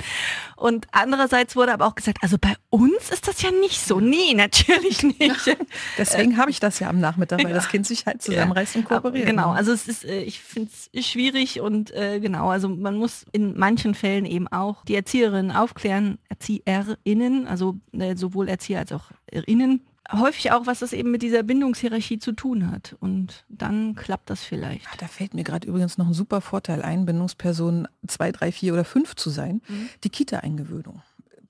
[0.55, 3.99] Und andererseits wurde aber auch gesagt, also bei uns ist das ja nicht so.
[3.99, 5.57] Nee, natürlich nicht.
[5.97, 8.82] Deswegen habe ich das ja am Nachmittag, weil das Kind sich halt zusammenreißt ja.
[8.82, 9.26] und kooperiert.
[9.26, 13.26] Genau, also es ist, äh, ich finde es schwierig und äh, genau, also man muss
[13.32, 19.11] in manchen Fällen eben auch die Erzieherinnen aufklären, ErzieherInnen, also äh, sowohl Erzieher als auch
[19.32, 22.95] Innen, häufig auch, was das eben mit dieser Bindungshierarchie zu tun hat.
[22.99, 24.86] Und dann klappt das vielleicht.
[24.89, 28.73] Ach, da fällt mir gerade übrigens noch ein super Vorteil ein, Bindungsperson 2, 3, 4
[28.73, 29.61] oder 5 zu sein.
[29.67, 29.89] Mhm.
[30.03, 31.01] Die Kita-Eingewöhnung.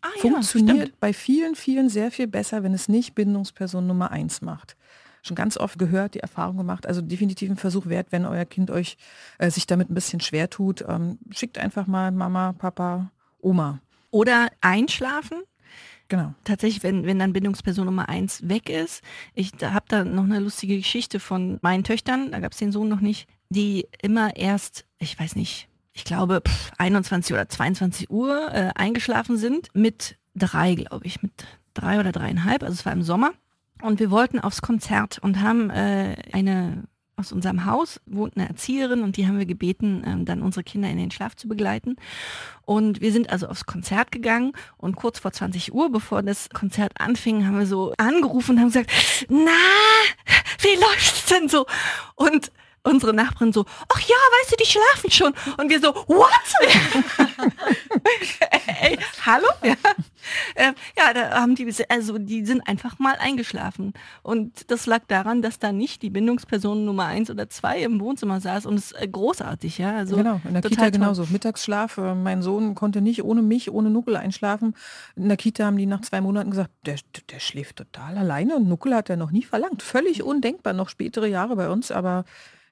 [0.01, 4.41] Ah, Funktioniert ja, bei vielen, vielen sehr viel besser, wenn es nicht Bindungsperson Nummer 1
[4.41, 4.75] macht.
[5.21, 6.87] Schon ganz oft gehört, die Erfahrung gemacht.
[6.87, 8.97] Also definitiv ein Versuch wert, wenn euer Kind euch
[9.37, 10.83] äh, sich damit ein bisschen schwer tut.
[10.87, 13.79] Ähm, schickt einfach mal Mama, Papa, Oma.
[14.09, 15.37] Oder einschlafen
[16.11, 16.33] Genau.
[16.43, 19.01] Tatsächlich, wenn, wenn dann Bindungsperson Nummer eins weg ist.
[19.33, 22.89] Ich habe da noch eine lustige Geschichte von meinen Töchtern, da gab es den Sohn
[22.89, 28.49] noch nicht, die immer erst, ich weiß nicht, ich glaube pff, 21 oder 22 Uhr
[28.51, 31.31] äh, eingeschlafen sind mit drei, glaube ich, mit
[31.73, 33.31] drei oder dreieinhalb, also es war im Sommer.
[33.81, 36.83] Und wir wollten aufs Konzert und haben äh, eine
[37.21, 40.89] aus unserem Haus wohnt eine Erzieherin und die haben wir gebeten, ähm, dann unsere Kinder
[40.89, 41.95] in den Schlaf zu begleiten.
[42.65, 46.99] Und wir sind also aufs Konzert gegangen und kurz vor 20 Uhr, bevor das Konzert
[46.99, 48.91] anfing, haben wir so angerufen und haben gesagt,
[49.29, 49.51] na,
[50.59, 51.65] wie läuft's denn so?
[52.15, 52.51] Und
[52.83, 55.33] unsere Nachbarin so, ach ja, weißt du, die schlafen schon.
[55.57, 56.29] Und wir so, what?
[58.81, 59.47] Ey, hallo?
[59.63, 59.75] Ja.
[60.55, 63.93] Äh, ja, da haben die, also die sind einfach mal eingeschlafen.
[64.23, 68.39] Und das lag daran, dass da nicht die Bindungsperson Nummer eins oder zwei im Wohnzimmer
[68.39, 69.95] saß und es ist äh, großartig, ja.
[69.95, 70.91] Also genau, in der Kita toll.
[70.91, 71.25] genauso.
[71.29, 74.75] Mittagsschlaf, äh, mein Sohn konnte nicht ohne mich, ohne Nuckel einschlafen.
[75.15, 76.97] In der Kita haben die nach zwei Monaten gesagt, der,
[77.29, 79.83] der schläft total alleine und Nuckel hat er noch nie verlangt.
[79.83, 82.25] Völlig undenkbar, noch spätere Jahre bei uns, aber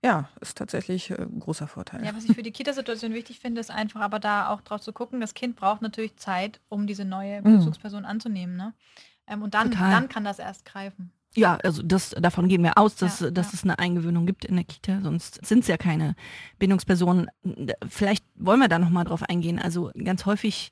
[0.04, 2.04] ja, ist tatsächlich äh, ein großer Vorteil.
[2.06, 4.94] Ja, was ich für die Kita-Situation wichtig finde, ist einfach aber da auch drauf zu
[4.94, 7.58] gucken, das Kind braucht natürlich Zeit, um diese neue mhm.
[7.58, 8.56] Bezugsperson anzunehmen.
[8.56, 8.74] Ne?
[9.28, 11.12] Ähm, und dann, dann kann das erst greifen.
[11.36, 13.54] Ja, also das, davon gehen wir aus, dass, ja, dass ja.
[13.54, 16.16] es eine Eingewöhnung gibt in der Kita, sonst sind es ja keine
[16.58, 17.28] Bindungspersonen.
[17.88, 19.60] Vielleicht wollen wir da nochmal drauf eingehen.
[19.60, 20.72] Also ganz häufig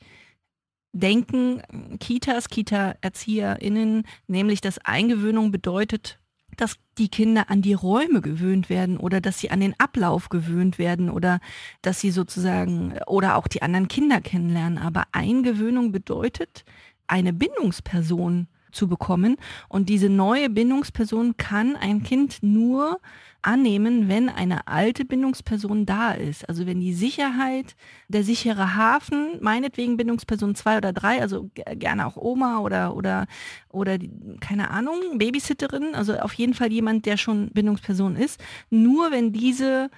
[0.93, 1.61] denken
[1.99, 6.17] Kitas, Kita-ErzieherInnen, nämlich dass Eingewöhnung bedeutet,
[6.57, 10.77] dass die Kinder an die Räume gewöhnt werden oder dass sie an den Ablauf gewöhnt
[10.77, 11.39] werden oder
[11.81, 14.77] dass sie sozusagen oder auch die anderen Kinder kennenlernen.
[14.77, 16.65] Aber Eingewöhnung bedeutet,
[17.07, 19.37] eine Bindungsperson zu bekommen.
[19.69, 22.99] Und diese neue Bindungsperson kann ein Kind nur
[23.47, 26.47] annehmen, wenn eine alte Bindungsperson da ist.
[26.49, 27.75] Also wenn die Sicherheit,
[28.09, 33.25] der sichere Hafen, meinetwegen Bindungsperson zwei oder drei, also gerne auch Oma oder, oder,
[33.69, 33.97] oder
[34.41, 38.43] keine Ahnung, Babysitterin, also auf jeden Fall jemand, der schon Bindungsperson ist.
[38.69, 39.89] Nur wenn diese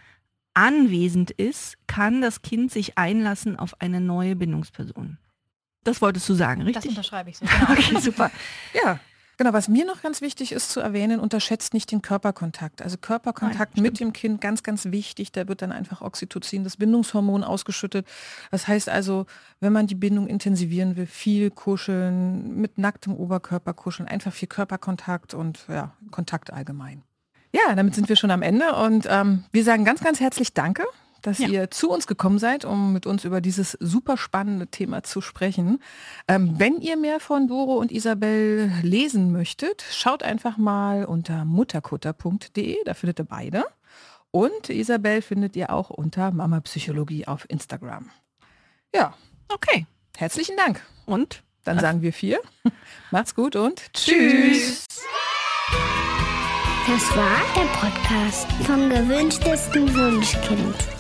[0.54, 5.18] anwesend ist, kann das Kind sich einlassen auf eine neue Bindungsperson.
[5.84, 6.84] Das wolltest du sagen, richtig?
[6.84, 7.46] Das unterschreibe ich so.
[7.46, 7.72] Genau.
[7.72, 8.30] okay, super.
[8.74, 9.00] Ja,
[9.40, 12.82] Genau, was mir noch ganz wichtig ist zu erwähnen, unterschätzt nicht den Körperkontakt.
[12.82, 15.32] Also Körperkontakt Nein, mit dem Kind, ganz, ganz wichtig.
[15.32, 18.06] Da wird dann einfach Oxytocin, das Bindungshormon, ausgeschüttet.
[18.52, 19.28] Das heißt also,
[19.62, 25.34] wenn man die Bindung intensivieren will, viel kuscheln, mit nacktem Oberkörper kuscheln, einfach viel Körperkontakt
[25.34, 27.04] und ja, Kontakt allgemein.
[27.54, 30.84] Ja, damit sind wir schon am Ende und ähm, wir sagen ganz, ganz herzlich Danke
[31.22, 31.48] dass ja.
[31.48, 35.82] ihr zu uns gekommen seid, um mit uns über dieses super spannende Thema zu sprechen.
[36.28, 42.78] Ähm, wenn ihr mehr von Doro und Isabel lesen möchtet, schaut einfach mal unter mutterkutter.de,
[42.86, 43.66] da findet ihr beide.
[44.32, 48.12] Und Isabel findet ihr auch unter Mama Psychologie auf Instagram.
[48.94, 49.14] Ja.
[49.48, 49.88] Okay.
[50.18, 50.86] Herzlichen Dank.
[51.06, 51.44] Und?
[51.64, 52.40] Dann sagen wir vier.
[53.12, 54.86] Macht's gut und tschüss.
[56.88, 60.99] Das war der Podcast vom gewünschtesten Wunschkind.